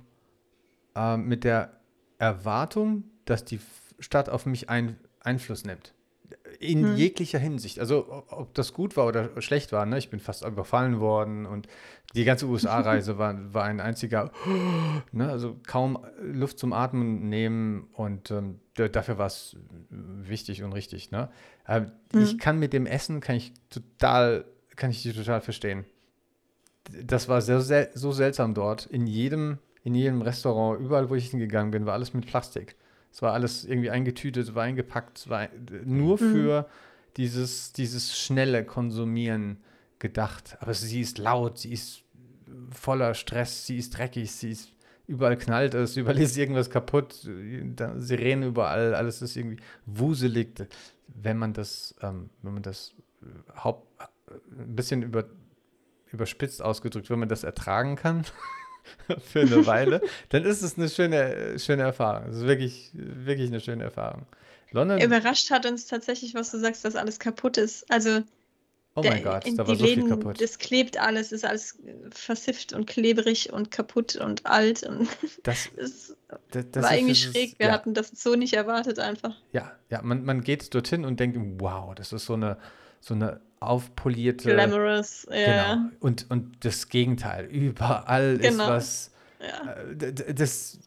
[0.95, 1.82] äh, mit der
[2.17, 3.59] Erwartung, dass die
[3.99, 5.93] Stadt auf mich ein, Einfluss nimmt.
[6.60, 6.95] In hm.
[6.95, 7.80] jeglicher Hinsicht.
[7.80, 9.97] Also, ob das gut war oder schlecht war, ne?
[9.97, 11.68] ich bin fast überfallen worden und
[12.16, 14.32] die ganze USA-Reise war, war ein einziger,
[15.12, 15.30] ne?
[15.30, 19.56] also kaum Luft zum Atmen nehmen und ähm, dafür war es
[19.89, 21.12] wichtig und richtig.
[21.12, 21.30] Ne?
[21.68, 22.22] hm.
[22.22, 24.45] Ich kann mit dem Essen, kann ich total,
[24.76, 25.86] kann ich die total verstehen.
[27.04, 28.86] Das war sehr, sehr, so seltsam dort.
[28.88, 32.76] In jedem, in jedem Restaurant, überall, wo ich hingegangen bin, war alles mit Plastik.
[33.14, 35.47] Es war alles irgendwie eingetütet, war eingepackt, war
[35.86, 36.32] nur mhm.
[36.32, 36.70] für
[37.16, 39.57] dieses, dieses schnelle Konsumieren
[39.99, 40.57] gedacht.
[40.61, 42.01] Aber sie ist laut, sie ist
[42.72, 44.74] voller Stress, sie ist dreckig, sie ist
[45.05, 47.14] überall knallt es, überall ist irgendwas kaputt,
[47.97, 50.68] Sirenen überall, alles ist irgendwie wuselig.
[51.07, 55.26] Wenn man das, ähm, wenn man das äh, Haupt, äh, ein bisschen über,
[56.11, 58.26] überspitzt ausgedrückt, wenn man das ertragen kann,
[59.26, 62.30] für eine Weile, dann ist es eine schöne, schöne Erfahrung.
[62.30, 64.26] Es ist wirklich, wirklich eine schöne Erfahrung.
[64.72, 65.00] London.
[65.02, 67.90] Überrascht hat uns tatsächlich, was du sagst, dass alles kaputt ist.
[67.92, 68.24] Also
[68.96, 70.40] Oh mein Gott, da war so Läden, viel kaputt.
[70.40, 71.80] Das klebt alles, ist alles
[72.12, 74.84] versifft und klebrig und kaputt und alt.
[74.84, 75.08] Und
[75.44, 76.16] das, das,
[76.52, 77.58] das, das war irgendwie schräg.
[77.58, 77.74] Wir ja.
[77.74, 79.36] hatten das so nicht erwartet einfach.
[79.52, 82.58] Ja, ja, man, man geht dorthin und denkt, wow, das ist so eine,
[83.00, 84.53] so eine aufpolierte.
[84.53, 85.76] Glamorous, ja.
[85.76, 85.89] Genau.
[85.99, 87.45] Und, und das Gegenteil.
[87.45, 88.64] Überall genau.
[88.64, 89.11] ist was.
[89.41, 89.74] Ja.
[90.07, 90.80] Äh, das,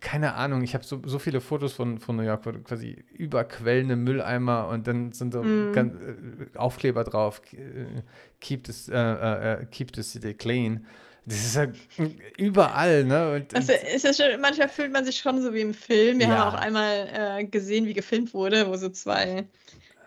[0.00, 3.96] keine Ahnung, ich habe so, so viele Fotos von, von New York, wo quasi überquellende
[3.96, 5.72] Mülleimer und dann sind so mm.
[5.72, 8.02] ganz, äh, Aufkleber drauf, äh,
[8.40, 10.86] keep, this, äh, äh, keep the city clean.
[11.24, 11.66] Das ist ja
[12.38, 13.34] überall, ne?
[13.34, 16.20] Und, also ist ja schon, manchmal fühlt man sich schon so wie im Film.
[16.20, 16.38] Wir ja.
[16.38, 19.44] haben auch einmal äh, gesehen, wie gefilmt wurde, wo so zwei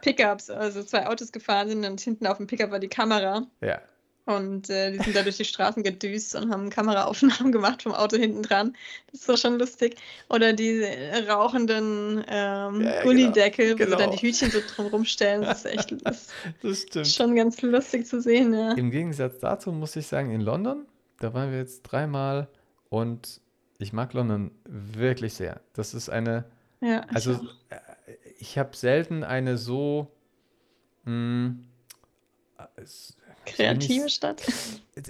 [0.01, 3.47] Pickups, also zwei Autos gefahren sind und hinten auf dem Pickup war die Kamera.
[3.61, 3.81] Ja.
[4.29, 8.15] Und äh, die sind da durch die Straßen gedüst und haben Kameraaufnahmen gemacht vom Auto
[8.15, 8.75] hinten dran.
[9.11, 9.95] Das war schon lustig.
[10.29, 10.87] Oder diese
[11.27, 13.79] rauchenden ähm, ja, Gullideckel, genau.
[13.79, 13.97] wo genau.
[13.97, 15.41] sie dann die Hütchen so drum rumstellen.
[15.41, 16.27] Das ist echt das,
[16.61, 17.07] das stimmt.
[17.07, 18.53] schon ganz lustig zu sehen.
[18.53, 18.73] Ja.
[18.73, 20.85] Im Gegensatz dazu muss ich sagen, in London,
[21.19, 22.49] da waren wir jetzt dreimal
[22.89, 23.41] und
[23.79, 25.59] ich mag London wirklich sehr.
[25.73, 26.45] Das ist eine,
[26.81, 27.31] ja, also
[27.69, 27.77] äh,
[28.39, 30.11] ich habe selten eine so
[31.05, 31.67] mh, hm,
[33.45, 34.41] kreative ich, Stadt.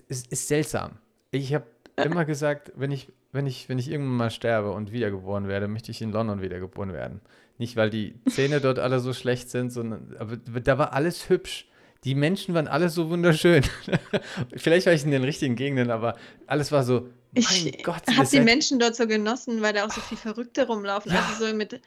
[0.08, 0.98] Es ist seltsam.
[1.32, 1.66] Ich habe
[1.98, 5.92] immer gesagt, wenn ich, wenn, ich, wenn ich irgendwann mal sterbe und wiedergeboren werde, möchte
[5.92, 7.22] ich in London wiedergeboren werden.
[7.58, 11.68] Nicht, weil die Zähne dort alle so schlecht sind, sondern aber da war alles hübsch.
[12.06, 13.64] Die Menschen waren alle so wunderschön.
[14.56, 16.16] Vielleicht war ich in den richtigen Gegenden, aber
[16.48, 17.10] alles war so.
[17.34, 21.12] Mein ich habe die Menschen dort so genossen, weil da auch so viel Verrückte rumlaufen.
[21.12, 21.20] Ja.
[21.20, 21.82] Also so mit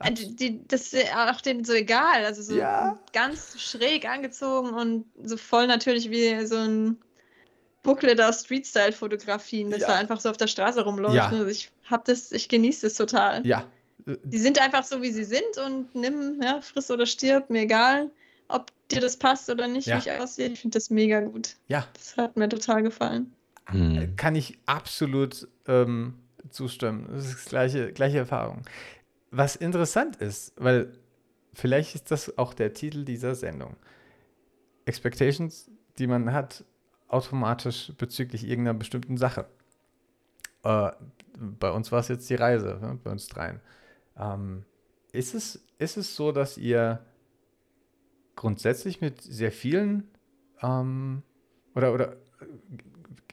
[0.00, 2.24] äh, die, das ist auch denen so egal.
[2.24, 2.98] Also so ja.
[3.12, 6.98] ganz schräg angezogen und so voll natürlich wie so ein
[7.82, 9.88] Booklet aus Street-Style-Fotografien, das ja.
[9.88, 11.14] da einfach so auf der Straße rumläuft.
[11.14, 11.28] Ja.
[11.28, 13.46] Also ich hab das, ich genieße das total.
[13.46, 13.64] Ja.
[14.06, 18.10] Die sind einfach so, wie sie sind und nimm, ja, friss oder stirb, mir egal,
[18.48, 19.96] ob dir das passt oder nicht, ja.
[19.96, 20.48] wie ich aussehe.
[20.48, 21.56] Ich finde das mega gut.
[21.68, 21.86] Ja.
[21.94, 23.32] Das hat mir total gefallen.
[23.66, 24.16] Hm.
[24.16, 26.14] Kann ich absolut ähm,
[26.50, 27.08] zustimmen.
[27.12, 28.62] Das ist gleiche, gleiche Erfahrung.
[29.30, 30.92] Was interessant ist, weil
[31.52, 33.76] vielleicht ist das auch der Titel dieser Sendung.
[34.86, 36.64] Expectations, die man hat,
[37.08, 39.46] automatisch bezüglich irgendeiner bestimmten Sache.
[40.62, 40.92] Äh,
[41.36, 43.60] bei uns war es jetzt die Reise, ne, bei uns dreien.
[44.16, 44.64] Ähm,
[45.12, 47.04] ist, es, ist es so, dass ihr
[48.36, 50.08] grundsätzlich mit sehr vielen
[50.62, 51.22] ähm,
[51.74, 52.16] oder, oder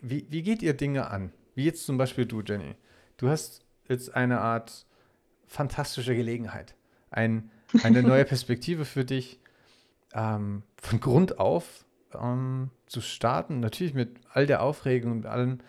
[0.01, 1.31] wie, wie geht ihr Dinge an?
[1.55, 2.75] Wie jetzt zum Beispiel du, Jenny.
[3.17, 4.85] Du hast jetzt eine Art
[5.47, 6.75] fantastische Gelegenheit,
[7.11, 7.49] ein,
[7.83, 9.39] eine neue Perspektive für dich
[10.13, 13.59] ähm, von Grund auf ähm, zu starten.
[13.59, 15.61] Natürlich mit all der Aufregung und allen,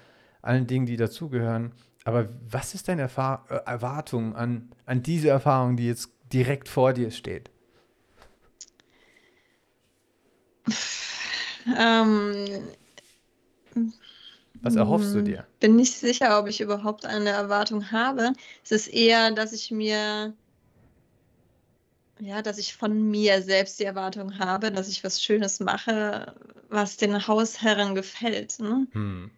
[0.43, 1.73] allen Dingen, die dazugehören.
[2.05, 6.93] Aber was ist deine Erfahr äh, Erwartung an, an diese Erfahrung, die jetzt direkt vor
[6.93, 7.51] dir steht?
[11.79, 12.35] Ähm,
[14.67, 15.47] Was erhoffst du dir?
[15.61, 18.33] Bin nicht sicher, ob ich überhaupt eine Erwartung habe.
[18.65, 20.35] Es ist eher, dass ich mir,
[22.19, 26.35] ja, dass ich von mir selbst die Erwartung habe, dass ich was Schönes mache,
[26.69, 28.59] was den Hausherren gefällt.
[28.59, 28.89] Ne?
[28.91, 29.31] Hm.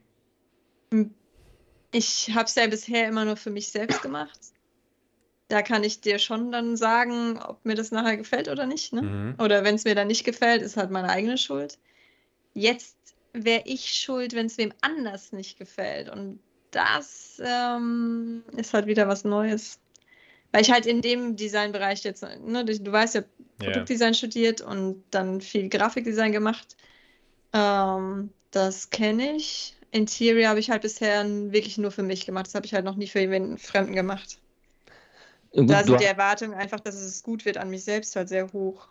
[1.92, 4.38] Ich habe es ja bisher immer nur für mich selbst gemacht.
[5.48, 8.94] Da kann ich dir schon dann sagen, ob mir das nachher gefällt oder nicht.
[8.94, 9.02] Ne?
[9.02, 9.34] Mhm.
[9.38, 11.78] Oder wenn es mir dann nicht gefällt, ist halt meine eigene Schuld.
[12.54, 12.96] Jetzt
[13.32, 16.08] wäre ich schuld, wenn es wem anders nicht gefällt.
[16.08, 19.78] Und das ähm, ist halt wieder was Neues.
[20.52, 23.22] Weil ich halt in dem Designbereich jetzt, ne, du weißt ja,
[23.58, 24.14] Produktdesign yeah.
[24.14, 26.76] studiert und dann viel Grafikdesign gemacht.
[27.52, 29.74] Ähm, das kenne ich.
[29.90, 32.46] Interior habe ich halt bisher wirklich nur für mich gemacht.
[32.46, 34.38] Das habe ich halt noch nie für jemanden Fremden gemacht.
[35.52, 38.52] Gut, da sind die Erwartungen einfach, dass es gut wird an mich selbst halt sehr
[38.52, 38.88] hoch.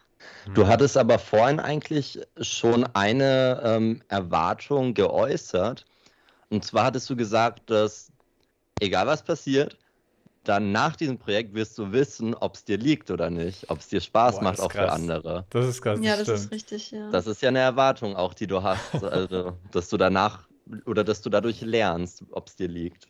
[0.54, 0.68] Du hm.
[0.68, 5.86] hattest aber vorhin eigentlich schon eine ähm, Erwartung geäußert.
[6.50, 8.12] Und zwar hattest du gesagt, dass
[8.80, 9.78] egal was passiert,
[10.44, 13.90] dann nach diesem Projekt wirst du wissen, ob es dir liegt oder nicht, ob es
[13.90, 14.86] dir Spaß Boah, macht, auch krass.
[14.86, 15.46] für andere.
[15.50, 16.00] Das ist krass.
[16.02, 16.40] Ja, das stimmt.
[16.40, 17.12] ist richtig, ja.
[17.12, 20.48] Das ist ja eine Erwartung auch, die du hast, also, dass du danach
[20.86, 23.08] oder dass du dadurch lernst, ob es dir liegt.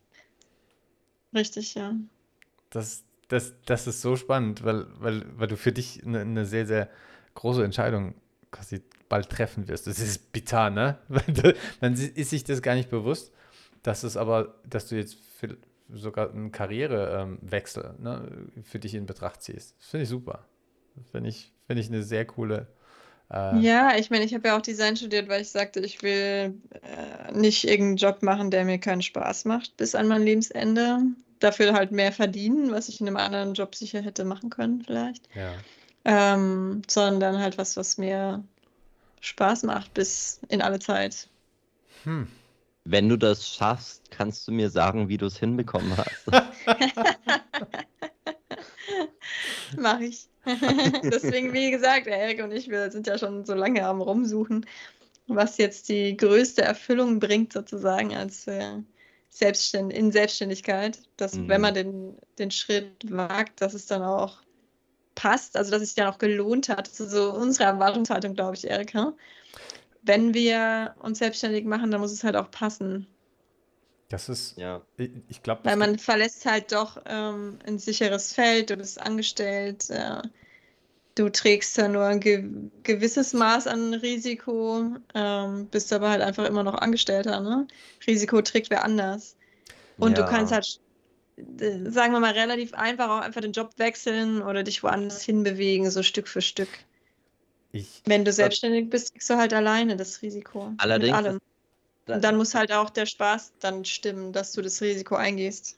[1.33, 1.93] Richtig, ja.
[2.71, 6.65] Das, das, das ist so spannend, weil, weil, weil du für dich eine, eine sehr,
[6.65, 6.89] sehr
[7.35, 8.15] große Entscheidung
[8.51, 9.87] quasi bald treffen wirst.
[9.87, 10.97] Das ist bitter, ne?
[11.81, 13.31] Man ist sich das gar nicht bewusst,
[13.83, 15.17] dass es aber, dass du jetzt
[15.89, 19.75] sogar einen Karrierewechsel ne, für dich in Betracht ziehst.
[19.79, 20.45] Das finde ich super.
[21.11, 22.67] Finde ich, find ich eine sehr coole.
[23.31, 26.55] Äh ja, ich meine, ich habe ja auch Design studiert, weil ich sagte, ich will
[26.81, 30.99] äh, nicht irgendeinen Job machen, der mir keinen Spaß macht bis an mein Lebensende
[31.39, 35.27] dafür halt mehr verdienen, was ich in einem anderen Job sicher hätte machen können, vielleicht.
[35.35, 35.53] Ja.
[36.05, 38.43] Ähm, sondern halt was, was mir
[39.21, 41.27] Spaß macht bis in alle Zeit.
[42.03, 42.27] Hm.
[42.85, 46.27] Wenn du das schaffst, kannst du mir sagen, wie du es hinbekommen hast.
[49.77, 50.27] Mach ich.
[51.03, 54.65] Deswegen, wie gesagt, Erik und ich, wir sind ja schon so lange am Rumsuchen,
[55.27, 58.77] was jetzt die größte Erfüllung bringt, sozusagen, als äh,
[59.29, 61.49] Selbstständ in Selbstständigkeit, dass mhm.
[61.49, 64.41] wenn man den, den Schritt wagt, dass es dann auch
[65.15, 66.87] passt, also dass es sich dann auch gelohnt hat.
[66.87, 69.13] Das ist so unsere Erwartungshaltung, glaube ich, Erika.
[70.03, 73.07] Wenn wir uns selbstständig machen, dann muss es halt auch passen.
[74.09, 74.81] Das ist, ja.
[74.97, 75.65] Ich, ich glaube.
[75.65, 80.21] Weil man verlässt halt doch ähm, ein sicheres Feld, du bist angestellt, äh,
[81.17, 82.45] du trägst ja nur ein ge
[82.83, 87.39] gewisses Maß an Risiko, ähm, bist aber halt einfach immer noch Angestellter.
[87.39, 87.67] Ne?
[88.05, 89.35] Risiko trägt wer anders.
[89.97, 90.23] Und ja.
[90.23, 90.79] du kannst halt,
[91.37, 95.89] äh, sagen wir mal, relativ einfach auch einfach den Job wechseln oder dich woanders hinbewegen,
[95.89, 96.69] so Stück für Stück.
[97.71, 100.73] Ich, Wenn du selbstständig bist, kriegst du halt alleine das Risiko.
[100.77, 101.15] Allerdings.
[101.15, 101.39] Mit allem.
[102.07, 105.76] Und dann muss halt auch der Spaß dann stimmen, dass du das Risiko eingehst.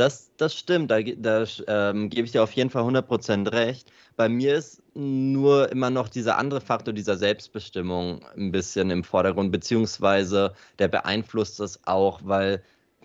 [0.00, 3.92] Das, das stimmt, da, da ähm, gebe ich dir auf jeden Fall 100% recht.
[4.16, 9.52] Bei mir ist nur immer noch dieser andere Faktor dieser Selbstbestimmung ein bisschen im Vordergrund,
[9.52, 12.62] beziehungsweise der beeinflusst es auch, weil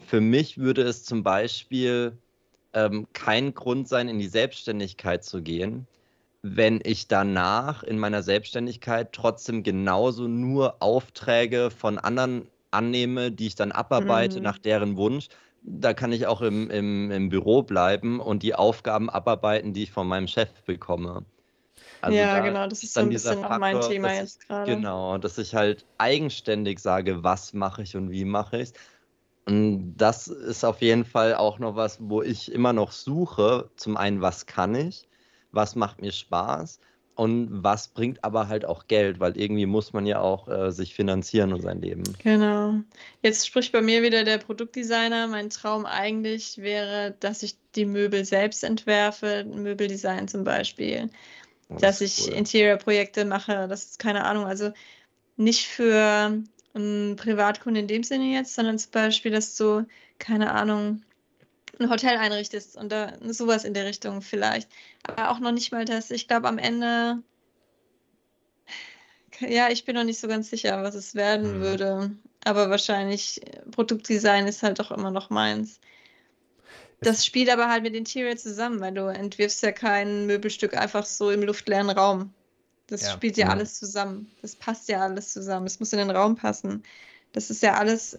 [0.07, 2.17] für mich würde es zum Beispiel
[2.71, 5.87] ähm, kein Grund sein, in die Selbstständigkeit zu gehen,
[6.43, 13.55] wenn ich danach in meiner Selbstständigkeit trotzdem genauso nur Aufträge von anderen annehme, die ich
[13.55, 14.43] dann abarbeite mhm.
[14.43, 15.27] nach deren Wunsch,
[15.67, 19.91] da kann ich auch im, im, im Büro bleiben und die Aufgaben abarbeiten, die ich
[19.91, 21.25] von meinem Chef bekomme.
[22.01, 24.75] Also ja, da genau, das ist so ein bisschen Faktor, auch mein Thema jetzt gerade.
[24.75, 28.73] Genau, dass ich halt eigenständig sage, was mache ich und wie mache ich es.
[29.47, 33.69] Und das ist auf jeden Fall auch noch was, wo ich immer noch suche.
[33.75, 35.07] Zum einen, was kann ich?
[35.51, 36.79] Was macht mir Spaß?
[37.15, 40.93] Und was bringt aber halt auch Geld, weil irgendwie muss man ja auch äh, sich
[40.93, 42.03] finanzieren und sein Leben.
[42.21, 42.75] Genau.
[43.21, 45.27] Jetzt spricht bei mir wieder der Produktdesigner.
[45.27, 51.09] Mein Traum eigentlich wäre, dass ich die Möbel selbst entwerfe, Möbeldesign zum Beispiel.
[51.69, 52.33] Oh, das dass ich cool.
[52.33, 54.71] Interior-Projekte mache, das ist keine Ahnung, also
[55.37, 56.43] nicht für
[56.73, 59.85] einen Privatkunden in dem Sinne jetzt, sondern zum Beispiel, dass du,
[60.19, 61.01] keine Ahnung,
[61.79, 64.69] ein Hotel einrichtest und da sowas in der Richtung vielleicht.
[65.03, 66.11] Aber auch noch nicht mal das.
[66.11, 67.21] Ich glaube, am Ende,
[69.39, 71.61] ja, ich bin noch nicht so ganz sicher, was es werden mhm.
[71.61, 72.11] würde.
[72.43, 75.79] Aber wahrscheinlich, Produktdesign ist halt doch immer noch meins.
[77.01, 81.29] Das spielt aber halt mit Interior zusammen, weil du entwirfst ja kein Möbelstück einfach so
[81.29, 82.33] im luftleeren Raum.
[82.87, 83.11] Das ja.
[83.11, 84.31] spielt ja, ja alles zusammen.
[84.41, 85.65] Das passt ja alles zusammen.
[85.65, 86.83] Es muss in den Raum passen.
[87.33, 88.17] Das ist ja alles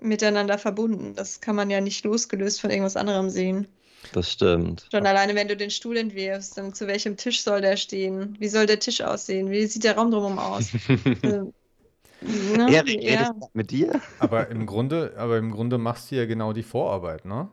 [0.00, 1.14] miteinander verbunden.
[1.14, 3.66] Das kann man ja nicht losgelöst von irgendwas anderem sehen.
[4.12, 4.86] Das stimmt.
[4.90, 8.36] Schon alleine, wenn du den Stuhl entwirfst, dann zu welchem Tisch soll der stehen?
[8.38, 9.50] Wie soll der Tisch aussehen?
[9.50, 10.70] Wie sieht der Raum drumherum aus?
[11.22, 11.52] also,
[12.22, 12.72] ne?
[12.72, 13.34] Erik, ja.
[13.52, 14.00] mit dir?
[14.18, 17.48] Aber im Grunde, aber im Grunde machst du ja genau die Vorarbeit, ne?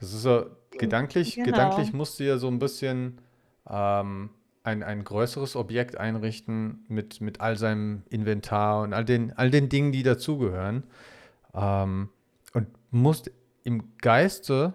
[0.00, 1.46] Das ist ja gedanklich, genau.
[1.46, 3.20] gedanklich musst du ja so ein bisschen
[3.68, 4.30] ähm,
[4.62, 9.68] ein, ein größeres Objekt einrichten mit, mit all seinem Inventar und all den, all den
[9.68, 10.82] Dingen, die dazugehören.
[11.56, 12.10] Ähm,
[12.52, 13.30] und musst
[13.64, 14.74] im Geiste,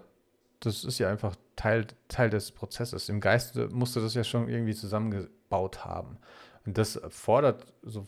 [0.60, 4.48] das ist ja einfach Teil, Teil des Prozesses, im Geiste musst du das ja schon
[4.48, 6.18] irgendwie zusammengebaut haben.
[6.66, 8.06] Und das fordert, so,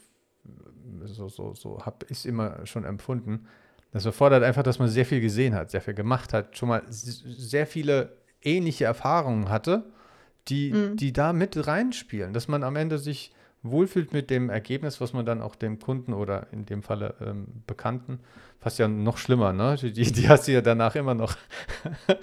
[1.04, 3.46] so, so, so habe ich es immer schon empfunden,
[3.92, 6.82] das erfordert einfach, dass man sehr viel gesehen hat, sehr viel gemacht hat, schon mal
[6.88, 9.84] sehr viele ähnliche Erfahrungen hatte,
[10.48, 10.96] die, mhm.
[10.96, 13.32] die da mit reinspielen, dass man am Ende sich
[13.64, 17.46] wohlfühlt mit dem Ergebnis, was man dann auch dem Kunden oder in dem Falle ähm,
[17.66, 18.20] Bekannten,
[18.60, 19.76] fast ja noch schlimmer, ne?
[19.80, 21.34] Die, die hast du ja danach immer noch.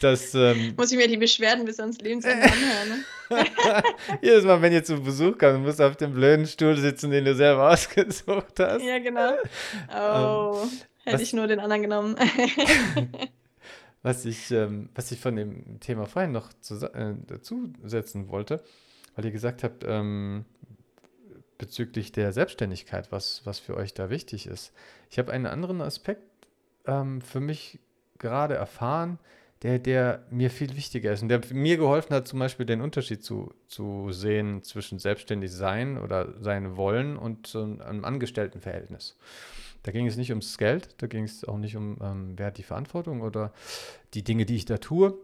[0.00, 3.44] das, ähm, Muss ich mir die Beschwerden bis ans Lebensende anhören, ne?
[4.22, 7.24] Jedes Mal, wenn ihr zu Besuch kommst, musst du auf dem blöden Stuhl sitzen, den
[7.24, 8.82] du selber ausgesucht hast.
[8.82, 9.32] Ja, genau.
[9.90, 10.70] Oh, ähm,
[11.04, 12.16] hätte was, ich nur den anderen genommen.
[14.02, 18.62] was, ich, ähm, was ich von dem Thema vorhin noch zu, äh, dazu setzen wollte,
[19.18, 20.44] weil ihr gesagt habt, ähm,
[21.58, 24.72] bezüglich der Selbstständigkeit, was, was für euch da wichtig ist.
[25.10, 26.22] Ich habe einen anderen Aspekt
[26.86, 27.80] ähm, für mich
[28.18, 29.18] gerade erfahren,
[29.62, 33.24] der, der mir viel wichtiger ist und der mir geholfen hat, zum Beispiel den Unterschied
[33.24, 39.18] zu, zu sehen zwischen selbstständig sein oder sein Wollen und ähm, einem Angestelltenverhältnis.
[39.82, 42.58] Da ging es nicht ums Geld, da ging es auch nicht um, ähm, wer hat
[42.58, 43.52] die Verantwortung oder
[44.14, 45.18] die Dinge, die ich da tue,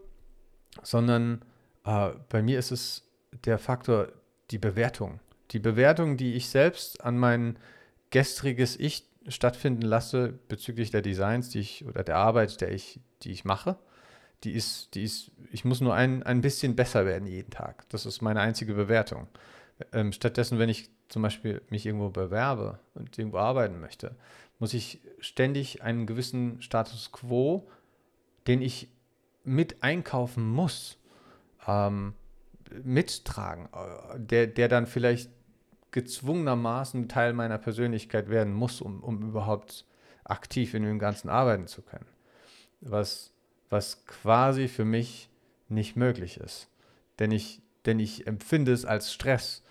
[0.83, 1.45] sondern
[1.85, 3.05] äh, bei mir ist es
[3.45, 4.09] der Faktor
[4.51, 5.19] die Bewertung.
[5.51, 7.57] Die Bewertung, die ich selbst an mein
[8.09, 13.31] gestriges Ich stattfinden lasse bezüglich der Designs, die ich oder der Arbeit, der ich, die
[13.31, 13.77] ich mache,
[14.43, 17.89] die ist, die ist, ich muss nur ein, ein bisschen besser werden jeden Tag.
[17.89, 19.27] Das ist meine einzige Bewertung.
[19.91, 24.15] Ähm, stattdessen, wenn ich zum Beispiel mich irgendwo bewerbe und irgendwo arbeiten möchte,
[24.59, 27.67] muss ich ständig einen gewissen Status quo,
[28.47, 28.89] den ich
[29.43, 30.97] mit einkaufen muss,
[31.67, 32.13] ähm,
[32.83, 35.29] mittragen, äh, der, der dann vielleicht
[35.91, 39.85] gezwungenermaßen Teil meiner Persönlichkeit werden muss, um, um überhaupt
[40.23, 42.05] aktiv in dem Ganzen arbeiten zu können.
[42.81, 43.31] Was,
[43.69, 45.29] was quasi für mich
[45.69, 46.69] nicht möglich ist.
[47.19, 49.63] Denn ich, denn ich empfinde es als Stress,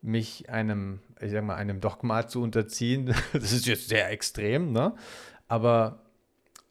[0.00, 3.06] mich einem, ich sag mal, einem Dogma zu unterziehen.
[3.32, 4.94] das ist jetzt sehr extrem, ne?
[5.48, 6.02] Aber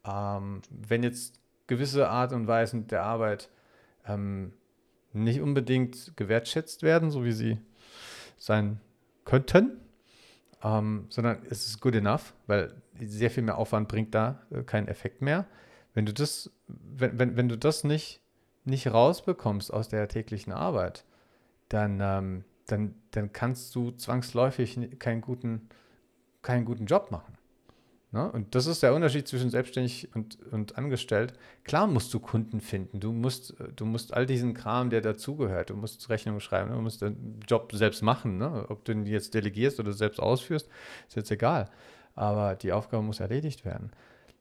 [0.06, 1.34] ähm, wenn jetzt
[1.66, 3.50] gewisse Art und Weisen der Arbeit
[4.06, 4.52] ähm,
[5.14, 7.58] nicht unbedingt gewertschätzt werden, so wie sie
[8.36, 8.80] sein
[9.24, 9.80] könnten,
[10.62, 14.88] ähm, sondern es ist good enough, weil sehr viel mehr Aufwand bringt da äh, keinen
[14.88, 15.46] Effekt mehr.
[15.94, 18.20] Wenn du das, wenn, wenn, wenn du das nicht,
[18.64, 21.04] nicht rausbekommst aus der täglichen Arbeit,
[21.68, 25.68] dann, ähm, dann, dann kannst du zwangsläufig keinen guten,
[26.42, 27.33] keinen guten Job machen.
[28.14, 28.30] Ne?
[28.30, 31.32] Und das ist der Unterschied zwischen selbstständig und, und angestellt.
[31.64, 33.00] Klar musst du Kunden finden.
[33.00, 37.02] Du musst, du musst all diesen Kram, der dazugehört, du musst Rechnungen schreiben, du musst
[37.02, 38.38] den Job selbst machen.
[38.38, 38.66] Ne?
[38.68, 40.68] Ob du ihn jetzt delegierst oder selbst ausführst,
[41.08, 41.68] ist jetzt egal.
[42.14, 43.90] Aber die Aufgabe muss erledigt werden.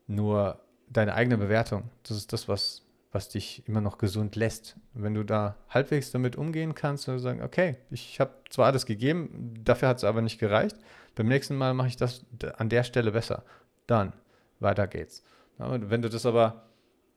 [0.05, 4.75] Nur deine eigene Bewertung, das ist das, was, was dich immer noch gesund lässt.
[4.93, 9.55] Wenn du da halbwegs damit umgehen kannst und sagen, okay, ich habe zwar alles gegeben,
[9.63, 10.77] dafür hat es aber nicht gereicht,
[11.15, 12.23] beim nächsten Mal mache ich das
[12.57, 13.43] an der Stelle besser
[13.87, 14.13] dann
[14.59, 15.23] weiter geht's.
[15.57, 16.63] wenn du das aber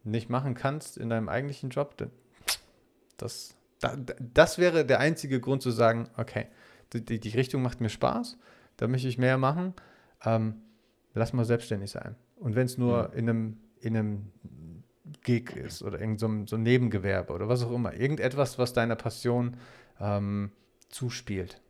[0.04, 2.10] nicht machen kannst in deinem eigentlichen Job, dann
[3.16, 3.56] das,
[4.18, 6.46] das wäre der einzige Grund zu sagen, okay,
[6.92, 8.38] die, die Richtung macht mir Spaß,
[8.76, 9.74] da möchte ich mehr machen,
[10.24, 10.62] ähm,
[11.14, 12.16] lass mal selbstständig sein.
[12.36, 13.18] Und wenn es nur mhm.
[13.18, 14.32] in einem, in einem
[15.22, 18.72] Gig ist oder irgend so ein, so ein Nebengewerbe oder was auch immer, irgendetwas, was
[18.72, 19.56] deiner Passion
[20.00, 20.50] ähm,
[20.88, 21.60] zuspielt.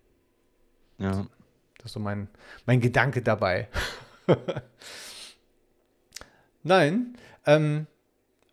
[0.98, 1.26] Ja.
[1.78, 2.28] Das ist so mein,
[2.64, 3.68] mein Gedanke dabei.
[6.62, 7.86] Nein, ähm,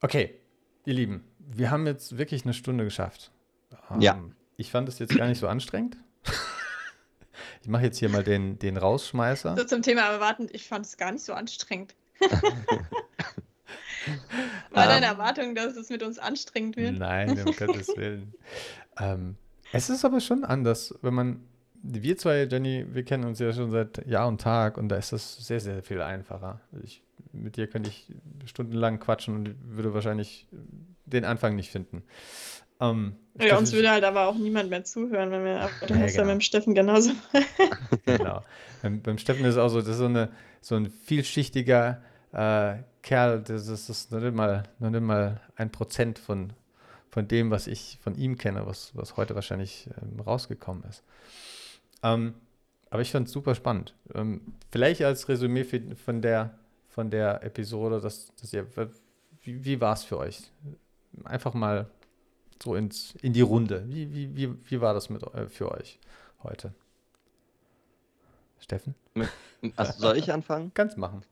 [0.01, 0.39] okay,
[0.85, 3.31] ihr Lieben, wir haben jetzt wirklich eine Stunde geschafft.
[3.89, 4.19] Ähm, ja.
[4.57, 5.97] Ich fand es jetzt gar nicht so anstrengend.
[7.61, 9.57] ich mache jetzt hier mal den, den Rausschmeißer.
[9.57, 11.95] So zum Thema Erwarten, ich fand es gar nicht so anstrengend.
[14.71, 15.11] War deine ähm.
[15.11, 16.97] Erwartung, dass es mit uns anstrengend wird?
[16.97, 18.33] Nein, um Gottes Willen.
[18.97, 19.37] Ähm,
[19.71, 21.43] es ist aber schon anders, wenn man,
[21.83, 25.11] wir zwei, Jenny, wir kennen uns ja schon seit Jahr und Tag und da ist
[25.11, 26.61] das sehr, sehr viel einfacher.
[26.83, 27.03] Ich,
[27.33, 28.07] mit dir könnte ich
[28.45, 30.47] stundenlang quatschen und würde wahrscheinlich
[31.05, 32.03] den Anfang nicht finden.
[32.79, 36.23] Ähm, ja, uns würde halt aber auch niemand mehr zuhören, wenn wir, aber ja, genau.
[36.23, 37.11] mit dem Steffen genauso.
[38.05, 38.43] genau.
[38.81, 40.29] Beim, beim, Steffen ist es auch so, das ist so, eine,
[40.61, 45.41] so ein vielschichtiger äh, Kerl, das ist, das ist noch, nicht mal, noch nicht mal
[45.55, 46.53] ein Prozent von,
[47.09, 51.03] von dem, was ich von ihm kenne, was, was heute wahrscheinlich ähm, rausgekommen ist.
[52.03, 52.35] Ähm,
[52.89, 53.95] aber ich fand es super spannend.
[54.13, 54.41] Ähm,
[54.71, 58.67] vielleicht als Resümee von, der, von der Episode, dass, dass ihr,
[59.41, 60.51] wie, wie war es für euch?
[61.23, 61.89] Einfach mal
[62.61, 63.83] so ins, in die Runde.
[63.87, 65.99] Wie, wie, wie, wie war das mit, äh, für euch
[66.43, 66.73] heute?
[68.59, 68.95] Steffen?
[69.75, 70.71] Also soll ich anfangen?
[70.75, 71.23] Kannst machen.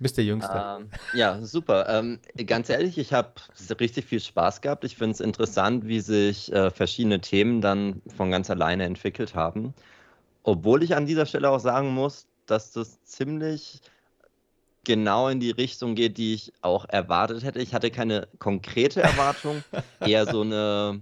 [0.00, 0.52] Bist der Jüngste.
[0.80, 1.88] Ähm, ja, super.
[1.88, 3.30] Ähm, ganz ehrlich, ich habe
[3.78, 4.84] richtig viel Spaß gehabt.
[4.84, 9.72] Ich finde es interessant, wie sich äh, verschiedene Themen dann von ganz alleine entwickelt haben.
[10.44, 13.80] Obwohl ich an dieser Stelle auch sagen muss, dass das ziemlich
[14.84, 17.60] genau in die Richtung geht, die ich auch erwartet hätte.
[17.60, 19.62] Ich hatte keine konkrete Erwartung,
[20.06, 21.00] eher so eine,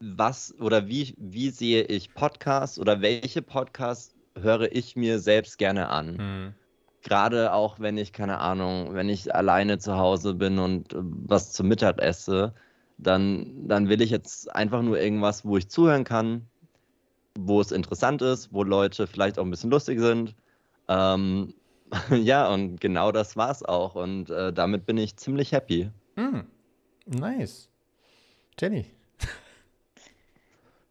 [0.00, 5.88] was oder wie, wie sehe ich Podcasts oder welche Podcasts höre ich mir selbst gerne
[5.88, 6.16] an.
[6.16, 6.54] Mhm.
[7.02, 11.68] Gerade auch, wenn ich, keine Ahnung, wenn ich alleine zu Hause bin und was zum
[11.68, 12.52] Mittag esse,
[12.98, 16.48] dann, dann will ich jetzt einfach nur irgendwas, wo ich zuhören kann,
[17.38, 20.34] wo es interessant ist, wo Leute vielleicht auch ein bisschen lustig sind.
[20.88, 21.54] Ähm,
[22.10, 23.94] ja, und genau das war es auch.
[23.94, 25.90] Und äh, damit bin ich ziemlich happy.
[26.16, 26.40] Mm,
[27.06, 27.68] nice.
[28.58, 28.86] Jenny.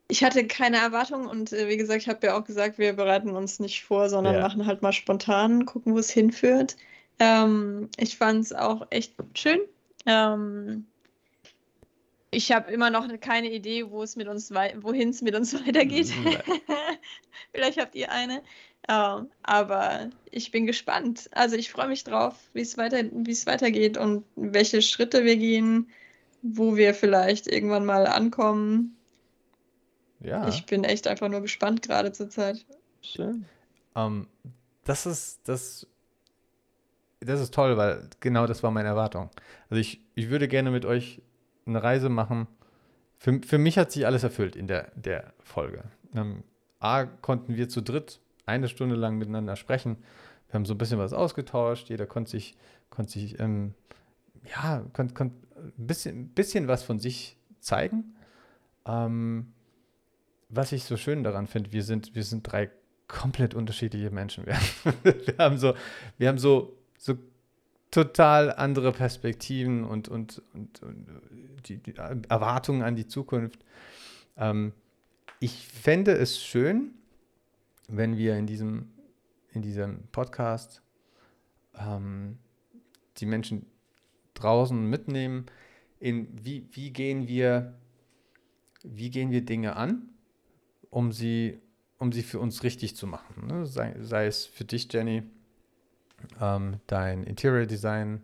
[0.10, 3.32] Ich hatte keine Erwartungen und äh, wie gesagt, ich habe ja auch gesagt, wir bereiten
[3.32, 4.40] uns nicht vor, sondern ja.
[4.40, 6.78] machen halt mal spontan, gucken, wo es hinführt.
[7.20, 9.60] Ähm, ich fand es auch echt schön.
[10.06, 10.86] Ähm,
[12.32, 16.12] ich habe immer noch keine Idee, wo es mit uns wohin es mit uns weitergeht.
[17.52, 18.42] Vielleicht habt ihr eine.
[18.90, 21.30] Ähm, aber ich bin gespannt.
[21.32, 25.90] Also ich freue mich drauf, wie es weiter, weitergeht und welche Schritte wir gehen,
[26.42, 28.96] wo wir vielleicht irgendwann mal ankommen.
[30.22, 30.48] Ja.
[30.48, 32.66] Ich bin echt einfach nur gespannt gerade zur Zeit.
[33.02, 33.46] Schön.
[33.94, 34.54] Um, ähm,
[34.86, 35.88] das ist das.
[37.20, 39.32] Das ist toll, weil genau das war meine Erwartung.
[39.70, 41.22] Also ich, ich würde gerne mit euch
[41.68, 42.48] eine Reise machen.
[43.18, 45.84] Für, für mich hat sich alles erfüllt in der, der Folge.
[46.14, 46.44] Um,
[46.80, 49.98] A, konnten wir zu dritt eine Stunde lang miteinander sprechen.
[50.48, 51.90] Wir haben so ein bisschen was ausgetauscht.
[51.90, 52.56] Jeder konnte sich,
[52.90, 53.74] konnte sich ähm,
[54.56, 58.16] ja, konnte, konnte ein bisschen, bisschen was von sich zeigen.
[58.86, 59.54] Ähm,
[60.50, 62.70] was ich so schön daran finde, wir sind, wir sind drei
[63.08, 64.46] komplett unterschiedliche Menschen.
[64.46, 64.58] Wir,
[65.04, 65.74] wir haben so,
[66.18, 67.16] wir haben so, so
[67.92, 71.08] total andere Perspektiven und, und, und, und
[71.68, 73.60] die, die, Erwartungen an die Zukunft.
[74.38, 74.74] Ähm,
[75.40, 76.92] ich fände es schön,
[77.88, 78.92] wenn wir in diesem,
[79.52, 80.82] in diesem Podcast
[81.76, 82.38] ähm,
[83.18, 83.66] die Menschen
[84.34, 85.46] draußen mitnehmen,
[86.00, 87.74] in wie, wie gehen wir,
[88.84, 90.10] wie gehen wir Dinge an
[90.90, 91.60] um sie,
[91.98, 93.48] um sie für uns richtig zu machen.
[93.48, 93.66] Ne?
[93.66, 95.24] Sei, sei, es für dich, Jenny,
[96.42, 98.22] ähm, dein Interior Design,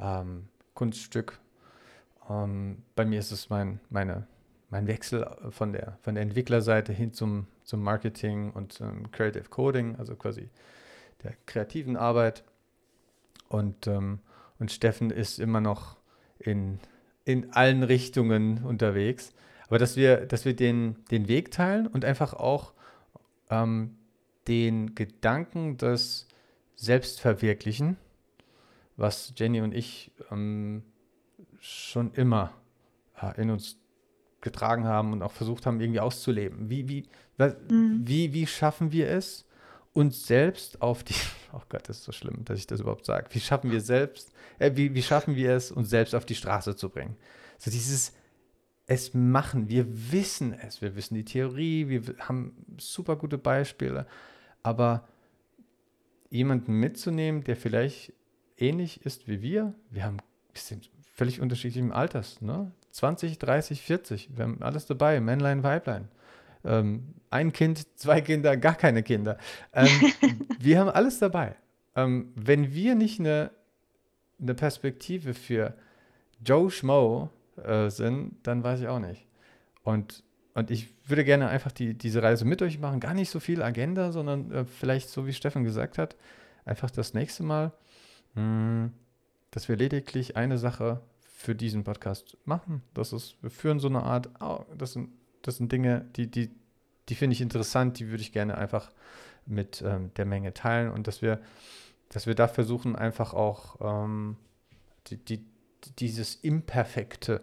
[0.00, 1.38] ähm, Kunststück.
[2.28, 4.26] Ähm, bei mir ist es mein, meine,
[4.70, 9.96] mein Wechsel von der, von der Entwicklerseite hin zum, zum Marketing und zum Creative Coding,
[9.96, 10.48] also quasi
[11.22, 12.44] der kreativen Arbeit.
[13.48, 14.20] Und, ähm,
[14.58, 15.96] und Steffen ist immer noch
[16.38, 16.78] in,
[17.24, 19.32] in allen Richtungen unterwegs.
[19.68, 22.72] Aber dass wir, dass wir den, den Weg teilen und einfach auch
[23.50, 23.96] ähm,
[24.48, 25.78] den Gedanken
[26.76, 27.96] des Selbstverwirklichen,
[28.96, 30.82] was Jenny und ich ähm,
[31.60, 32.52] schon immer
[33.20, 33.78] äh, in uns
[34.40, 36.68] getragen haben und auch versucht haben, irgendwie auszuleben.
[36.68, 38.02] Wie, wie, was, mhm.
[38.04, 39.46] wie, wie schaffen wir es,
[39.92, 41.14] uns selbst auf die,
[41.52, 43.28] oh Gott, das ist so schlimm, dass ich das überhaupt sage.
[43.30, 46.76] Wie schaffen wir selbst, äh, wie, wie schaffen wir es, uns selbst auf die Straße
[46.76, 47.16] zu bringen?
[47.58, 48.12] So dieses,
[48.86, 49.68] es machen.
[49.68, 50.82] Wir wissen es.
[50.82, 54.06] Wir wissen die Theorie, wir haben super gute Beispiele.
[54.62, 55.08] Aber
[56.34, 58.12] jemanden mitzunehmen, der vielleicht
[58.58, 60.18] ähnlich ist wie wir, wir haben
[60.52, 62.72] wir sind völlig unterschiedlichen Alters, ne?
[62.90, 64.36] 20, 30, 40.
[64.36, 66.08] Wir haben alles dabei, Männlein, Weiblein.
[66.64, 69.38] Ähm, ein Kind, zwei Kinder, gar keine Kinder.
[69.72, 69.88] Ähm,
[70.58, 71.54] wir haben alles dabei.
[71.96, 73.50] Ähm, wenn wir nicht eine,
[74.40, 75.74] eine Perspektive für
[76.44, 77.30] Joe Schmo
[77.64, 79.26] äh, sind, dann weiß ich auch nicht.
[79.82, 80.24] Und,
[80.54, 83.00] und ich würde gerne einfach die, diese Reise mit euch machen.
[83.00, 86.16] Gar nicht so viel Agenda, sondern äh, vielleicht, so wie Stefan gesagt hat,
[86.64, 87.72] einfach das nächste Mal,
[88.34, 88.92] mh, hm,
[89.50, 92.82] dass wir lediglich eine Sache für diesen Podcast machen.
[92.94, 95.10] Das ist, wir führen so eine Art, oh, das, sind,
[95.42, 96.50] das sind Dinge, die, die,
[97.08, 98.90] die finde ich interessant, die würde ich gerne einfach
[99.46, 101.40] mit ähm, der Menge teilen und dass wir,
[102.08, 104.36] dass wir da versuchen, einfach auch ähm,
[105.08, 105.44] die, die,
[105.98, 107.42] dieses Imperfekte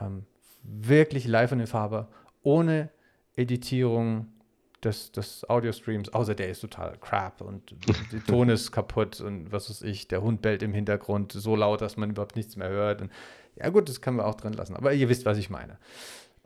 [0.00, 0.24] ähm,
[0.62, 2.08] wirklich live und in Farbe,
[2.42, 2.90] ohne
[3.36, 4.26] Editierung
[4.82, 7.74] des, des Audio-Streams, außer der ist total crap und
[8.12, 11.80] der Ton ist kaputt und was weiß ich, der Hund bellt im Hintergrund so laut,
[11.80, 13.02] dass man überhaupt nichts mehr hört.
[13.02, 13.12] Und,
[13.56, 15.78] ja gut, das können wir auch drin lassen, aber ihr wisst, was ich meine.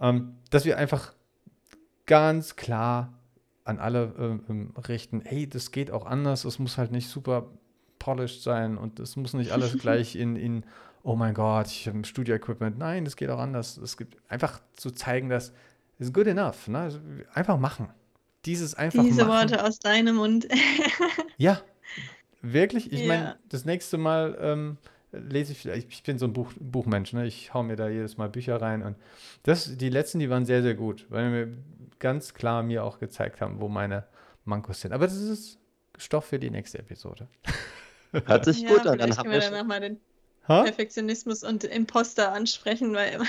[0.00, 1.14] Ähm, dass wir einfach
[2.06, 3.14] ganz klar
[3.64, 7.46] an alle äh, ähm, richten, hey, das geht auch anders, es muss halt nicht super
[7.98, 10.64] polished sein und es muss nicht alles gleich in, in
[11.02, 12.78] oh mein Gott, ich habe ein Studio-Equipment.
[12.78, 13.76] Nein, das geht auch anders.
[13.76, 15.52] Es gibt einfach zu zeigen, dass
[15.98, 16.68] es good enough.
[16.68, 17.24] Ne?
[17.32, 17.88] Einfach machen.
[18.44, 19.50] Dieses einfach Diese machen.
[19.50, 20.46] Worte aus deinem Mund.
[21.38, 21.60] ja,
[22.42, 22.92] wirklich.
[22.92, 23.06] Ich ja.
[23.06, 24.78] meine, das nächste Mal ähm,
[25.12, 27.26] lese ich vielleicht, ich bin so ein Buch, Buchmensch, ne?
[27.26, 28.96] ich hau mir da jedes Mal Bücher rein und
[29.44, 31.56] das, die letzten, die waren sehr, sehr gut, weil wir
[31.98, 34.04] ganz klar mir auch gezeigt haben, wo meine
[34.44, 34.92] Mankos sind.
[34.92, 35.58] Aber das ist
[35.96, 37.28] Stoff für die nächste Episode.
[38.26, 38.98] Hört sich ja, gut an.
[38.98, 40.00] Dann haben wir, dann mal den
[40.46, 40.62] ha?
[40.62, 43.20] Perfektionismus und Imposter ansprechen, weil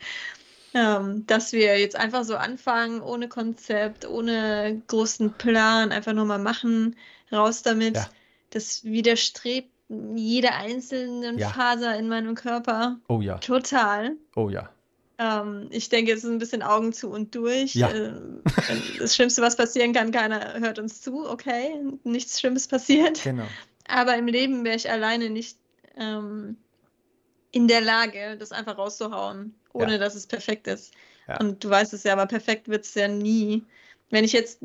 [0.76, 6.38] ähm, dass wir jetzt einfach so anfangen, ohne Konzept, ohne großen Plan, einfach nur mal
[6.38, 6.96] machen,
[7.32, 7.96] raus damit.
[7.96, 8.06] Ja.
[8.50, 11.48] Das widerstrebt jede einzelne ja.
[11.48, 12.98] Faser in meinem Körper.
[13.08, 13.38] Oh ja.
[13.38, 14.16] Total.
[14.34, 14.68] Oh ja.
[15.18, 17.74] Ähm, ich denke, es ist ein bisschen Augen zu und durch.
[17.74, 17.88] Ja.
[17.90, 18.12] Äh,
[18.98, 21.26] das Schlimmste, was passieren kann, keiner hört uns zu.
[21.26, 21.74] Okay,
[22.04, 23.22] nichts Schlimmes passiert.
[23.24, 23.46] Genau.
[23.88, 25.56] Aber im Leben wäre ich alleine nicht
[25.96, 26.58] ähm,
[27.50, 29.98] in der Lage, das einfach rauszuhauen, ohne ja.
[29.98, 30.92] dass es perfekt ist.
[31.28, 31.38] Ja.
[31.38, 33.64] Und du weißt es ja, aber perfekt wird es ja nie.
[34.10, 34.60] Wenn ich jetzt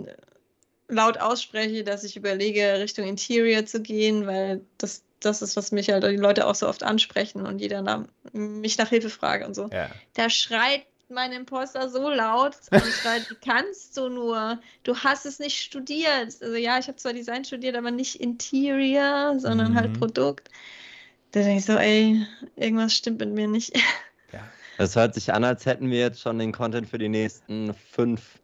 [0.87, 5.89] laut ausspreche, dass ich überlege, Richtung Interior zu gehen, weil das, das ist, was mich
[5.89, 9.55] halt die Leute auch so oft ansprechen und jeder nach, mich nach Hilfe fragt und
[9.55, 9.69] so.
[9.71, 9.89] Ja.
[10.13, 14.59] Da schreit mein Imposter so laut und schreit, wie kannst du nur?
[14.83, 16.35] Du hast es nicht studiert.
[16.41, 19.91] Also ja, ich habe zwar Design studiert, aber nicht Interior, sondern halt mhm.
[19.91, 20.49] halt Produkt.
[21.31, 23.73] Da denke ich so, ey, irgendwas stimmt mit mir nicht.
[24.81, 28.39] Das hört sich an, als hätten wir jetzt schon den Content für die nächsten fünf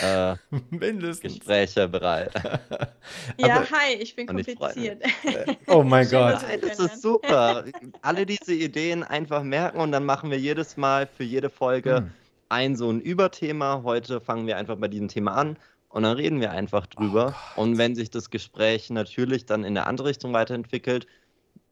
[0.00, 0.36] äh,
[1.20, 2.32] Gespräche bereit.
[3.36, 5.02] ja, hi, ich bin kompliziert.
[5.66, 6.38] oh mein Gott.
[6.62, 7.66] Das ist super.
[8.00, 12.10] Alle diese Ideen einfach merken und dann machen wir jedes Mal für jede Folge hm.
[12.48, 13.82] ein so ein Überthema.
[13.84, 15.58] Heute fangen wir einfach bei diesem Thema an
[15.90, 17.34] und dann reden wir einfach drüber.
[17.54, 21.06] Oh und wenn sich das Gespräch natürlich dann in eine andere Richtung weiterentwickelt,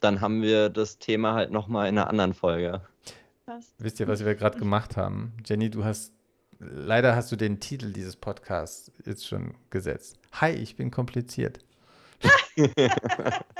[0.00, 2.82] dann haben wir das Thema halt nochmal in einer anderen Folge.
[3.50, 3.74] Was?
[3.78, 5.32] Wisst ihr, was wir gerade gemacht haben?
[5.44, 6.12] Jenny, du hast,
[6.60, 10.20] leider hast du den Titel dieses Podcasts jetzt schon gesetzt.
[10.34, 11.58] Hi, ich bin kompliziert.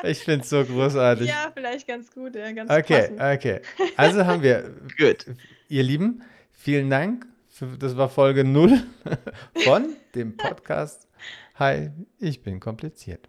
[0.05, 1.27] ich finde es so großartig.
[1.27, 3.21] Ja, vielleicht ganz gut, ja, ganz Okay, passend.
[3.21, 3.61] okay.
[3.97, 5.27] Also haben wir, Gut.
[5.69, 6.23] ihr Lieben,
[6.53, 7.27] vielen Dank.
[7.49, 8.85] Für, das war Folge 0
[9.65, 11.09] von dem Podcast.
[11.57, 13.29] Hi, ich bin kompliziert.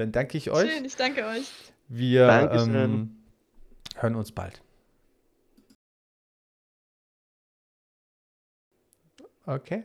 [0.00, 0.70] Dann danke ich euch.
[0.70, 1.52] Schön, ich danke euch.
[1.88, 3.22] Wir ähm,
[3.96, 4.62] hören uns bald.
[9.44, 9.84] Okay.